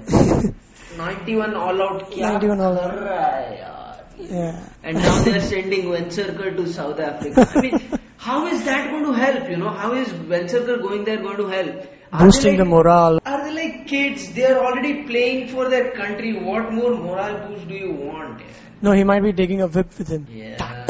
91 0.96 1.54
all 1.54 1.82
out. 1.82 2.10
kya 2.10 2.32
91 2.32 2.60
all 2.60 2.78
out. 2.78 2.90
kar 2.90 3.00
raha 3.08 3.32
hai 3.32 3.56
yaar? 3.62 3.74
Yeah. 4.18 4.68
And 4.82 4.96
now 4.96 5.22
they're 5.24 5.40
sending 5.40 5.86
Vengsarkar 5.86 6.56
to 6.56 6.66
South 6.72 7.00
Africa. 7.00 7.48
I 7.54 7.60
mean, 7.60 7.98
how 8.16 8.46
is 8.46 8.64
that 8.64 8.90
going 8.90 9.04
to 9.04 9.12
help? 9.12 9.50
You 9.50 9.56
know, 9.56 9.70
how 9.70 9.92
is 9.94 10.08
Vengsarkar 10.08 10.80
going 10.82 11.04
there 11.04 11.18
going 11.18 11.36
to 11.38 11.48
help? 11.48 11.90
Are 12.12 12.18
they 12.20 12.24
Boosting 12.26 12.56
the 12.58 12.64
morale. 12.64 13.18
Are 13.26 13.44
they 13.44 13.54
like 13.54 13.88
kids? 13.88 14.32
They 14.34 14.44
are 14.46 14.58
already 14.64 15.02
playing 15.02 15.48
for 15.48 15.68
their 15.68 15.90
country. 15.92 16.32
What 16.50 16.72
more 16.72 16.94
morale 16.96 17.48
boost 17.48 17.66
do 17.66 17.74
you 17.74 17.92
want? 17.92 18.42
No, 18.82 18.92
he 18.92 19.02
might 19.02 19.22
be 19.22 19.32
taking 19.32 19.62
a 19.62 19.66
whip 19.66 19.98
with 19.98 20.08
him. 20.08 20.26
Yeah. 20.30 20.86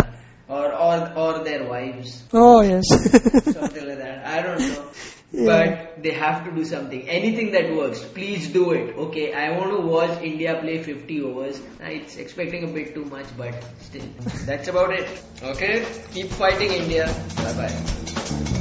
Or 0.49 0.67
or 0.87 0.97
or 1.17 1.45
their 1.45 1.67
wives. 1.67 2.23
Oh 2.35 2.61
yes. 2.61 2.89
Something 2.89 3.89
like 3.89 3.99
that. 3.99 4.27
I 4.27 4.43
don't 4.43 4.59
know. 4.61 4.91
Yeah. 5.35 5.47
But 5.47 6.03
they 6.03 6.13
have 6.13 6.45
to 6.45 6.53
do 6.53 6.65
something. 6.65 7.09
Anything 7.09 7.51
that 7.53 7.75
works, 7.75 8.05
please 8.05 8.49
do 8.49 8.71
it. 8.71 8.97
Okay, 8.97 9.33
I 9.33 9.51
want 9.59 9.71
to 9.73 9.81
watch 9.81 10.23
India 10.23 10.57
play 10.61 10.81
50 10.83 11.23
overs. 11.23 11.61
It's 11.81 12.17
expecting 12.17 12.63
a 12.65 12.69
bit 12.69 12.95
too 12.95 13.05
much, 13.05 13.27
but 13.37 13.55
still. 13.81 14.07
That's 14.47 14.69
about 14.69 14.93
it. 14.93 15.09
Okay, 15.43 15.85
keep 16.13 16.29
fighting 16.29 16.71
India. 16.71 17.07
Bye 17.37 17.53
bye. 17.55 18.61